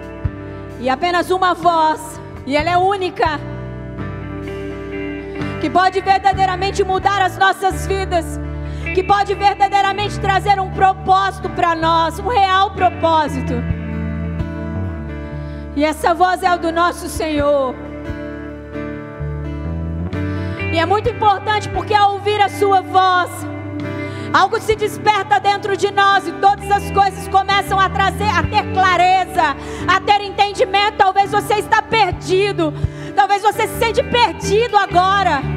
e 0.80 0.88
apenas 0.88 1.30
uma 1.30 1.53
voz, 1.53 2.01
e 2.47 2.57
ela 2.57 2.70
é 2.70 2.78
única, 2.78 3.38
que 5.61 5.68
pode 5.68 6.01
verdadeiramente 6.01 6.82
mudar 6.82 7.20
as 7.20 7.36
nossas 7.36 7.86
vidas, 7.86 8.40
que 8.97 9.03
pode 9.03 9.34
verdadeiramente 9.34 10.18
trazer 10.18 10.59
um 10.59 10.70
propósito 10.70 11.51
para 11.51 11.74
nós, 11.74 12.18
um 12.18 12.28
real 12.28 12.70
propósito. 12.70 13.53
E 15.76 15.84
essa 15.84 16.14
voz 16.14 16.42
é 16.42 16.55
o 16.55 16.59
do 16.59 16.72
nosso 16.72 17.07
Senhor. 17.07 17.74
E 20.72 20.78
é 20.78 20.86
muito 20.86 21.11
importante 21.11 21.68
porque 21.68 21.92
ao 21.92 22.14
ouvir 22.14 22.40
a 22.40 22.49
sua 22.49 22.80
voz, 22.80 23.30
algo 24.32 24.59
se 24.59 24.74
desperta 24.74 25.38
dentro 25.40 25.76
de 25.76 25.90
nós 25.90 26.26
e 26.26 26.32
todas 26.32 26.70
as 26.70 26.90
coisas 26.90 27.28
começam 27.28 27.78
a 27.78 27.90
trazer, 27.90 28.30
a 28.30 28.42
ter 28.44 28.72
clareza, 28.72 29.55
a 29.86 30.01
ter 30.01 30.22
entendimento. 30.22 30.97
Talvez 30.97 31.30
você 31.30 31.57
está 31.57 31.82
perdido, 31.82 32.72
talvez 33.14 33.42
você 33.42 33.68
se 33.68 33.78
sente 33.78 34.03
perdido 34.05 34.74
agora. 34.74 35.55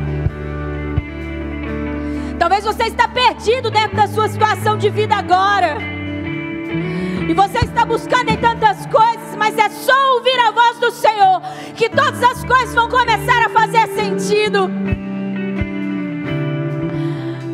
Talvez 2.39 2.63
você 2.63 2.83
está 2.83 3.05
perdido 3.05 3.69
dentro 3.69 3.97
da 3.97 4.07
sua 4.07 4.29
situação 4.29 4.77
de 4.77 4.89
vida 4.89 5.13
agora. 5.13 5.77
E 7.27 7.33
você 7.33 7.59
está 7.59 7.83
buscando 7.85 8.29
em 8.29 8.37
tantas 8.37 8.85
coisas, 8.85 9.35
mas 9.37 9.57
é 9.57 9.67
só 9.67 10.13
ouvir 10.13 10.39
a 10.39 10.51
voz 10.51 10.79
do 10.79 10.89
Senhor 10.89 11.41
que 11.75 11.89
todas 11.89 12.23
as 12.23 12.45
coisas 12.45 12.73
vão 12.73 12.87
começar 12.87 13.45
a 13.45 13.49
fazer 13.49 13.87
sentido. 13.89 14.69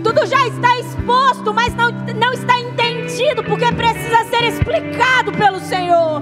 Tudo 0.03 0.25
já 0.27 0.47
está 0.47 0.77
exposto, 0.77 1.51
mas 1.51 1.73
não, 1.73 1.91
não 1.91 2.31
está 2.31 2.59
entendido, 2.59 3.43
porque 3.43 3.65
precisa 3.71 4.23
ser 4.25 4.43
explicado 4.43 5.31
pelo 5.31 5.59
Senhor. 5.61 6.21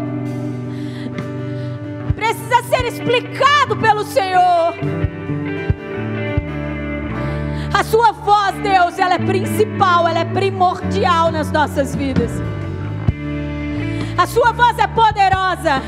Precisa 2.16 2.64
ser 2.64 2.86
explicado 2.86 3.76
pelo 3.76 4.05
Senhor. 4.05 4.74
Sua 7.89 8.11
voz, 8.11 8.55
Deus, 8.61 8.97
ela 8.97 9.15
é 9.15 9.19
principal, 9.19 10.07
ela 10.07 10.19
é 10.19 10.25
primordial 10.25 11.31
nas 11.31 11.51
nossas 11.51 11.95
vidas. 11.95 12.31
A 14.17 14.25
sua 14.25 14.51
voz 14.51 14.77
é 14.77 14.88
poderosa. 14.88 15.81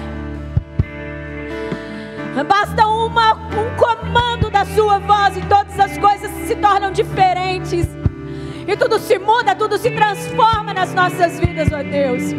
Basta 2.48 2.86
uma, 2.88 3.34
um 3.34 3.76
comando 3.78 4.50
da 4.50 4.66
sua 4.66 5.00
voz 5.00 5.38
e 5.38 5.42
todas 5.42 5.80
as 5.80 5.98
coisas 5.98 6.30
se 6.48 6.56
tornam 6.56 6.92
diferentes. 6.92 7.88
E 8.68 8.76
tudo 8.76 9.00
se 9.00 9.18
muda, 9.18 9.56
tudo 9.56 9.78
se 9.78 9.92
transforma 9.92 10.74
nas 10.74 10.94
nossas 10.94 11.40
vidas, 11.40 11.70
ó 11.72 11.82
Deus. 11.84 12.34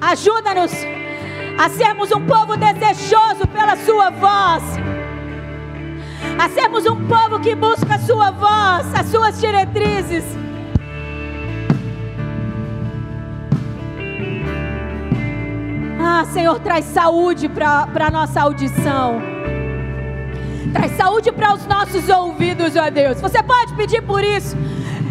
Ajuda-nos 0.00 0.72
a 1.58 1.68
sermos 1.68 2.10
um 2.10 2.26
povo 2.26 2.56
desejoso 2.56 3.46
pela 3.52 3.76
Sua 3.76 4.10
voz 4.10 4.91
a 6.38 6.48
sermos 6.48 6.86
um 6.86 7.06
povo 7.06 7.40
que 7.40 7.54
busca 7.54 7.94
a 7.94 7.98
Sua 7.98 8.30
voz, 8.30 8.86
as 8.94 9.06
Suas 9.06 9.40
diretrizes. 9.40 10.24
Ah, 16.00 16.24
Senhor, 16.26 16.58
traz 16.60 16.84
saúde 16.86 17.48
para 17.48 17.88
a 18.06 18.10
nossa 18.10 18.40
audição. 18.40 19.20
Traz 20.72 20.92
saúde 20.92 21.30
para 21.32 21.54
os 21.54 21.66
nossos 21.66 22.08
ouvidos, 22.08 22.76
ó 22.76 22.90
Deus. 22.90 23.20
Você 23.20 23.42
pode 23.42 23.74
pedir 23.74 24.02
por 24.02 24.22
isso. 24.24 24.56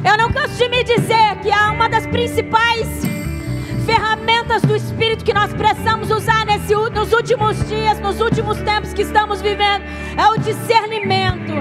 Eu 0.04 0.18
não 0.18 0.32
canso 0.32 0.56
de 0.56 0.68
me 0.70 0.84
dizer 0.84 1.36
que 1.42 1.50
é 1.52 1.66
uma 1.68 1.88
das 1.88 2.08
principais 2.08 2.88
ferramentas 3.86 4.62
do 4.62 4.76
Espírito 4.76 5.24
que 5.24 5.34
nós 5.34 5.54
precisamos 5.54 6.10
usar 6.12 6.46
nesse, 6.46 6.74
nos 6.74 7.12
últimos 7.14 7.58
dias, 7.68 8.00
nos 8.00 8.20
últimos 8.22 8.58
tempos 8.62 8.94
que 8.94 9.02
estamos 9.02 9.42
vivendo, 9.42 9.84
é 10.18 10.28
o 10.28 10.38
discernimento. 10.38 11.54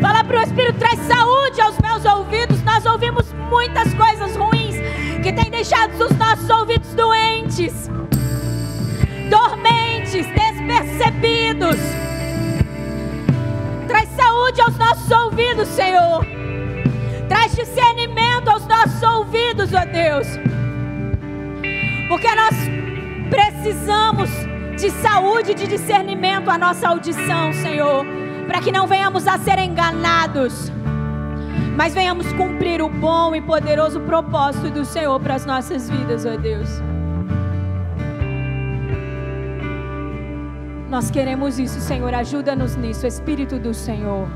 Fala 0.00 0.24
para 0.24 0.40
o 0.40 0.42
Espírito, 0.42 0.78
traz 0.78 0.98
saúde 1.00 1.60
aos 1.60 1.78
meus 1.78 2.04
ouvidos. 2.04 2.62
Nós 2.62 2.86
ouvimos 2.86 3.32
muitas 3.50 3.92
coisas 3.94 4.34
ruins 4.34 4.76
que 5.22 5.32
têm 5.32 5.50
deixado 5.50 5.92
os 6.02 6.16
nossos 6.16 6.48
ouvidos 6.48 6.94
doentes, 6.94 7.90
dormentes, 9.28 10.26
despercebidos. 10.26 11.76
Traz 13.86 14.08
saúde 14.10 14.60
aos 14.62 14.76
nossos 14.78 15.10
ouvidos, 15.10 15.68
Senhor. 15.68 16.24
Traz 17.28 17.54
discernimento 17.54 18.48
aos 18.48 18.66
nossos 18.66 19.02
ouvidos, 19.02 19.70
ó 19.74 19.84
Deus. 19.84 20.26
Porque 22.10 22.26
nós 22.34 22.56
precisamos 23.30 24.28
de 24.76 24.90
saúde, 24.90 25.54
de 25.54 25.68
discernimento 25.68 26.50
à 26.50 26.58
nossa 26.58 26.88
audição, 26.88 27.52
Senhor, 27.52 28.04
para 28.48 28.60
que 28.60 28.72
não 28.72 28.88
venhamos 28.88 29.28
a 29.28 29.38
ser 29.38 29.60
enganados, 29.60 30.72
mas 31.76 31.94
venhamos 31.94 32.32
cumprir 32.32 32.82
o 32.82 32.88
bom 32.88 33.32
e 33.36 33.40
poderoso 33.40 34.00
propósito 34.00 34.70
do 34.70 34.84
Senhor 34.84 35.20
para 35.20 35.36
as 35.36 35.46
nossas 35.46 35.88
vidas, 35.88 36.26
ó 36.26 36.36
Deus. 36.36 36.68
Nós 40.90 41.12
queremos 41.12 41.60
isso, 41.60 41.80
Senhor. 41.80 42.12
Ajuda-nos 42.12 42.74
nisso, 42.74 43.06
Espírito 43.06 43.56
do 43.56 43.72
Senhor. 43.72 44.26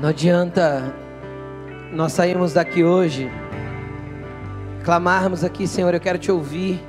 Não 0.00 0.10
adianta 0.10 0.94
nós 1.92 2.12
sairmos 2.12 2.52
daqui 2.52 2.84
hoje 2.84 3.28
clamarmos 4.82 5.44
aqui, 5.44 5.66
Senhor, 5.66 5.94
eu 5.94 6.00
quero 6.00 6.18
te 6.18 6.30
ouvir. 6.30 6.80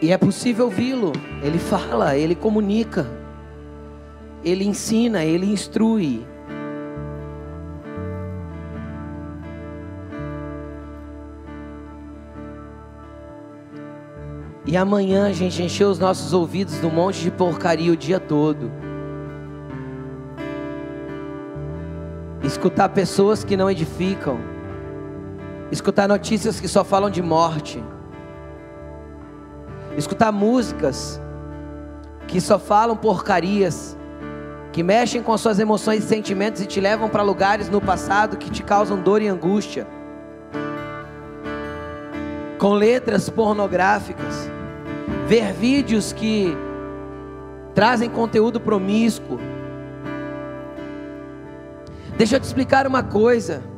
E 0.00 0.12
é 0.12 0.18
possível 0.18 0.66
ouvi-lo. 0.66 1.12
Ele 1.42 1.58
fala, 1.58 2.16
ele 2.16 2.34
comunica, 2.34 3.06
ele 4.44 4.64
ensina, 4.64 5.24
ele 5.24 5.46
instrui. 5.46 6.26
E 14.64 14.76
amanhã 14.76 15.26
a 15.26 15.32
gente 15.32 15.62
encheu 15.62 15.90
os 15.90 15.98
nossos 15.98 16.32
ouvidos 16.32 16.80
de 16.80 16.86
monte 16.86 17.20
de 17.20 17.30
porcaria 17.30 17.92
o 17.92 17.96
dia 17.96 18.20
todo. 18.20 18.70
Escutar 22.42 22.88
pessoas 22.90 23.44
que 23.44 23.56
não 23.56 23.70
edificam 23.70 24.51
escutar 25.72 26.06
notícias 26.06 26.60
que 26.60 26.68
só 26.68 26.84
falam 26.84 27.08
de 27.08 27.22
morte, 27.22 27.82
escutar 29.96 30.30
músicas 30.30 31.20
que 32.28 32.40
só 32.40 32.58
falam 32.58 32.94
porcarias, 32.94 33.96
que 34.70 34.82
mexem 34.82 35.22
com 35.22 35.36
suas 35.36 35.58
emoções 35.58 36.04
e 36.04 36.06
sentimentos 36.06 36.60
e 36.60 36.66
te 36.66 36.80
levam 36.80 37.08
para 37.08 37.22
lugares 37.22 37.68
no 37.68 37.80
passado 37.80 38.36
que 38.36 38.50
te 38.50 38.62
causam 38.62 39.00
dor 39.02 39.22
e 39.22 39.28
angústia, 39.28 39.86
com 42.58 42.74
letras 42.74 43.30
pornográficas, 43.30 44.50
ver 45.26 45.52
vídeos 45.54 46.12
que 46.12 46.54
trazem 47.74 48.10
conteúdo 48.10 48.60
promíscuo. 48.60 49.38
Deixa 52.16 52.36
eu 52.36 52.40
te 52.40 52.44
explicar 52.44 52.86
uma 52.86 53.02
coisa. 53.02 53.71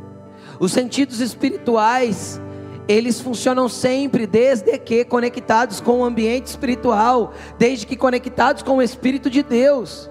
Os 0.59 0.73
sentidos 0.73 1.21
espirituais, 1.21 2.41
eles 2.87 3.21
funcionam 3.21 3.69
sempre 3.69 4.27
desde 4.27 4.77
que 4.79 5.05
conectados 5.05 5.81
com 5.81 6.01
o 6.01 6.05
ambiente 6.05 6.47
espiritual, 6.47 7.33
desde 7.59 7.87
que 7.87 7.97
conectados 7.97 8.63
com 8.63 8.77
o 8.77 8.83
Espírito 8.83 9.31
de 9.31 9.43
Deus. 9.43 10.11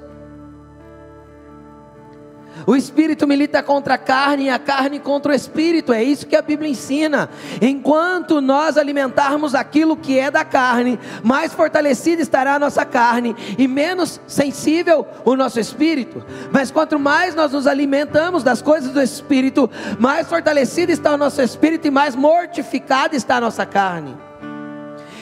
O 2.65 2.75
espírito 2.75 3.27
milita 3.27 3.61
contra 3.61 3.95
a 3.95 3.97
carne 3.97 4.45
e 4.45 4.49
a 4.49 4.59
carne 4.59 4.99
contra 4.99 5.31
o 5.31 5.35
espírito, 5.35 5.91
é 5.91 6.03
isso 6.03 6.27
que 6.27 6.35
a 6.35 6.41
Bíblia 6.41 6.69
ensina. 6.69 7.29
Enquanto 7.61 8.39
nós 8.41 8.77
alimentarmos 8.77 9.53
aquilo 9.55 9.97
que 9.97 10.17
é 10.17 10.31
da 10.31 10.45
carne, 10.45 10.99
mais 11.23 11.53
fortalecida 11.53 12.21
estará 12.21 12.55
a 12.55 12.59
nossa 12.59 12.85
carne 12.85 13.35
e 13.57 13.67
menos 13.67 14.19
sensível 14.27 15.05
o 15.25 15.35
nosso 15.35 15.59
espírito. 15.59 16.23
Mas 16.51 16.71
quanto 16.71 16.97
mais 16.99 17.35
nós 17.35 17.51
nos 17.51 17.67
alimentamos 17.67 18.43
das 18.43 18.61
coisas 18.61 18.91
do 18.91 19.01
espírito, 19.01 19.69
mais 19.99 20.27
fortalecido 20.27 20.91
está 20.91 21.13
o 21.13 21.17
nosso 21.17 21.41
espírito 21.41 21.87
e 21.87 21.91
mais 21.91 22.15
mortificada 22.15 23.15
está 23.15 23.37
a 23.37 23.41
nossa 23.41 23.65
carne. 23.65 24.15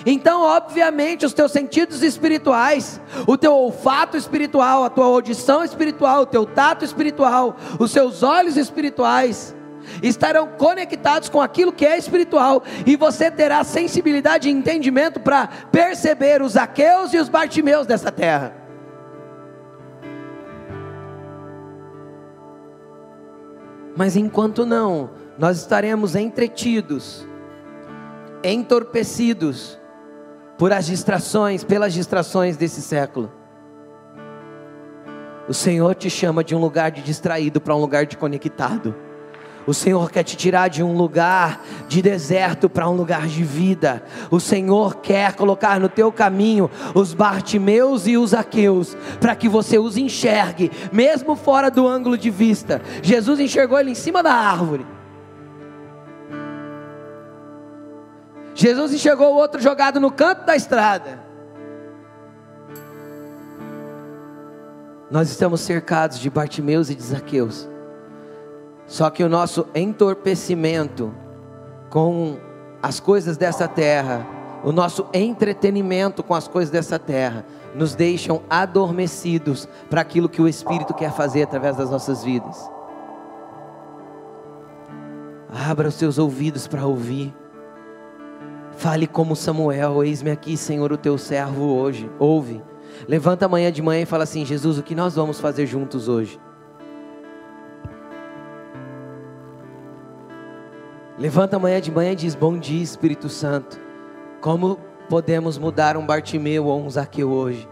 Então, 0.06 0.42
obviamente, 0.42 1.26
os 1.26 1.34
teus 1.34 1.52
sentidos 1.52 2.02
espirituais, 2.02 3.00
o 3.28 3.38
teu 3.38 3.54
olfato 3.54 4.18
espiritual, 4.18 4.84
a 4.84 4.90
tua 4.90 5.06
audição 5.06 5.64
espiritual, 5.64 6.24
o 6.24 6.26
teu 6.26 6.46
tato 6.46 6.84
espiritual, 6.84 7.56
os 7.80 7.92
seus 7.92 8.24
olhos 8.24 8.58
espirituais, 8.58 9.56
estarão 10.02 10.48
conectados 10.48 11.30
com 11.30 11.42
aquilo 11.42 11.72
que 11.72 11.86
é 11.86 11.98
espiritual, 11.98 12.64
e 12.86 12.96
você 12.96 13.30
terá 13.30 13.64
sensibilidade 13.64 14.48
e 14.48 14.52
entendimento 14.52 15.20
para 15.20 15.48
perceber 15.72 16.42
os 16.42 16.56
aqueus 16.56 17.14
e 17.14 17.18
os 17.18 17.30
bartimeus 17.30 17.88
dessa 17.88 18.12
terra. 18.12 18.56
Mas 23.96 24.16
enquanto 24.16 24.66
não, 24.66 25.10
nós 25.38 25.58
estaremos 25.58 26.16
entretidos, 26.16 27.28
entorpecidos, 28.44 29.81
por 30.62 30.72
as 30.72 30.86
distrações, 30.86 31.64
pelas 31.64 31.92
distrações 31.92 32.56
desse 32.56 32.84
século. 32.84 33.32
O 35.50 35.56
Senhor 35.56 35.96
te 35.96 36.08
chama 36.08 36.44
de 36.44 36.54
um 36.54 36.60
lugar 36.60 36.92
de 36.92 37.02
distraído 37.02 37.60
para 37.60 37.76
um 37.76 37.80
lugar 37.80 38.06
de 38.06 38.16
conectado. 38.16 38.96
O 39.66 39.74
Senhor 39.74 40.12
quer 40.12 40.22
te 40.22 40.38
tirar 40.38 40.68
de 40.68 40.84
um 40.84 40.96
lugar 40.96 41.64
de 41.88 42.00
deserto 42.00 42.70
para 42.70 42.88
um 42.88 42.94
lugar 42.94 43.26
de 43.26 43.44
vida. 43.44 44.04
O 44.30 44.40
Senhor 44.40 44.98
quer 44.98 45.34
colocar 45.34 45.80
no 45.80 45.90
teu 45.90 46.12
caminho 46.12 46.70
os 46.94 47.12
Bartimeus 47.12 48.06
e 48.06 48.16
os 48.16 48.32
Aqueus, 48.32 48.96
para 49.20 49.36
que 49.36 49.50
você 49.50 49.80
os 49.80 49.98
enxergue, 49.98 50.70
mesmo 50.92 51.36
fora 51.36 51.72
do 51.72 51.88
ângulo 51.88 52.16
de 52.16 52.30
vista. 52.30 52.84
Jesus 53.02 53.40
enxergou 53.40 53.80
ele 53.80 53.90
em 53.90 53.96
cima 53.96 54.22
da 54.22 54.32
árvore. 54.32 54.86
Jesus 58.62 58.94
enxergou 58.94 59.34
o 59.34 59.38
outro 59.38 59.60
jogado 59.60 60.00
no 60.00 60.12
canto 60.12 60.46
da 60.46 60.56
estrada. 60.56 61.20
Nós 65.10 65.32
estamos 65.32 65.62
cercados 65.62 66.20
de 66.20 66.30
Bartimeus 66.30 66.92
e 66.92 66.94
de 66.94 67.02
Zaqueus. 67.02 67.68
Só 68.86 69.10
que 69.10 69.24
o 69.24 69.30
nosso 69.30 69.68
entorpecimento 69.74 71.12
com 71.90 72.38
as 72.84 73.00
coisas 73.00 73.36
dessa 73.36 73.68
terra, 73.68 74.28
o 74.64 74.72
nosso 74.72 75.08
entretenimento 75.12 76.22
com 76.22 76.36
as 76.36 76.48
coisas 76.48 76.70
dessa 76.70 77.00
terra, 77.00 77.44
nos 77.74 77.96
deixam 77.96 78.44
adormecidos 78.48 79.68
para 79.90 80.02
aquilo 80.02 80.30
que 80.30 80.40
o 80.42 80.48
Espírito 80.48 80.94
quer 80.94 81.12
fazer 81.12 81.42
através 81.42 81.78
das 81.78 81.90
nossas 81.90 82.24
vidas. 82.24 82.70
Abra 85.68 85.88
os 85.88 85.96
seus 85.96 86.20
ouvidos 86.20 86.68
para 86.68 86.86
ouvir. 86.86 87.41
Fale 88.82 89.06
como 89.06 89.36
Samuel, 89.36 90.04
eis-me 90.04 90.32
aqui, 90.32 90.58
Senhor, 90.58 90.92
o 90.92 90.98
teu 90.98 91.16
servo 91.16 91.66
hoje. 91.66 92.10
Ouve. 92.18 92.64
Levanta 93.08 93.46
amanhã 93.46 93.72
de 93.72 93.80
manhã 93.80 94.02
e 94.02 94.06
fala 94.08 94.24
assim: 94.24 94.44
Jesus, 94.44 94.80
o 94.80 94.82
que 94.82 94.96
nós 94.96 95.14
vamos 95.14 95.40
fazer 95.40 95.68
juntos 95.68 96.08
hoje? 96.08 96.42
Levanta 101.16 101.58
amanhã 101.58 101.80
de 101.80 101.92
manhã 101.92 102.14
e 102.14 102.16
diz: 102.16 102.34
Bom 102.34 102.58
dia, 102.58 102.82
Espírito 102.82 103.30
Santo. 103.30 103.80
Como 104.42 104.80
podemos 105.08 105.60
mudar 105.60 105.96
um 105.96 106.04
Bartimeu 106.04 106.66
ou 106.66 106.82
um 106.82 106.90
Zaqueu 106.90 107.30
hoje? 107.30 107.70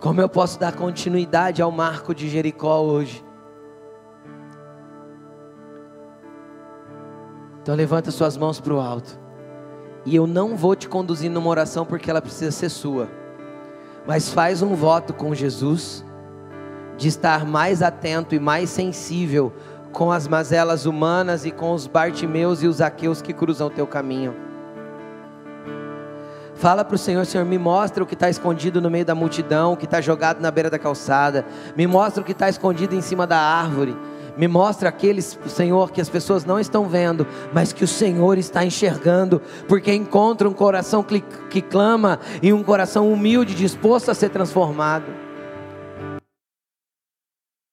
Como 0.00 0.20
eu 0.20 0.28
posso 0.28 0.58
dar 0.58 0.74
continuidade 0.74 1.62
ao 1.62 1.70
marco 1.70 2.12
de 2.12 2.28
Jericó 2.28 2.80
hoje? 2.80 3.24
Então 7.62 7.74
levanta 7.74 8.10
suas 8.10 8.36
mãos 8.36 8.60
para 8.60 8.74
o 8.74 8.80
alto. 8.80 9.18
E 10.04 10.16
eu 10.16 10.26
não 10.26 10.56
vou 10.56 10.74
te 10.74 10.88
conduzir 10.88 11.30
numa 11.30 11.48
oração 11.48 11.86
porque 11.86 12.10
ela 12.10 12.20
precisa 12.20 12.50
ser 12.50 12.68
sua. 12.68 13.08
Mas 14.06 14.28
faz 14.28 14.62
um 14.62 14.74
voto 14.74 15.14
com 15.14 15.32
Jesus 15.32 16.04
de 16.96 17.06
estar 17.06 17.46
mais 17.46 17.82
atento 17.82 18.34
e 18.34 18.40
mais 18.40 18.68
sensível 18.68 19.52
com 19.92 20.10
as 20.10 20.26
mazelas 20.26 20.86
humanas 20.86 21.44
e 21.44 21.50
com 21.50 21.72
os 21.72 21.86
Bartimeus 21.86 22.62
e 22.62 22.66
os 22.66 22.80
Aqueus 22.80 23.22
que 23.22 23.32
cruzam 23.32 23.68
o 23.68 23.70
teu 23.70 23.86
caminho. 23.86 24.34
Fala 26.54 26.84
para 26.84 26.94
o 26.94 26.98
Senhor, 26.98 27.24
Senhor, 27.26 27.44
me 27.44 27.58
mostra 27.58 28.02
o 28.02 28.06
que 28.06 28.14
está 28.14 28.30
escondido 28.30 28.80
no 28.80 28.90
meio 28.90 29.04
da 29.04 29.14
multidão, 29.14 29.72
o 29.72 29.76
que 29.76 29.84
está 29.84 30.00
jogado 30.00 30.40
na 30.40 30.50
beira 30.50 30.70
da 30.70 30.78
calçada, 30.78 31.44
me 31.76 31.86
mostra 31.86 32.22
o 32.22 32.24
que 32.24 32.32
está 32.32 32.48
escondido 32.48 32.94
em 32.94 33.00
cima 33.00 33.26
da 33.26 33.38
árvore. 33.38 33.96
Me 34.36 34.48
mostra 34.48 34.88
aqueles, 34.88 35.38
Senhor, 35.46 35.90
que 35.90 36.00
as 36.00 36.08
pessoas 36.08 36.44
não 36.44 36.58
estão 36.58 36.88
vendo, 36.88 37.26
mas 37.52 37.72
que 37.72 37.84
o 37.84 37.88
Senhor 37.88 38.38
está 38.38 38.64
enxergando, 38.64 39.40
porque 39.68 39.92
encontra 39.92 40.48
um 40.48 40.52
coração 40.52 41.02
que, 41.02 41.20
que 41.50 41.60
clama 41.60 42.18
e 42.42 42.52
um 42.52 42.62
coração 42.62 43.12
humilde, 43.12 43.54
disposto 43.54 44.10
a 44.10 44.14
ser 44.14 44.30
transformado. 44.30 45.31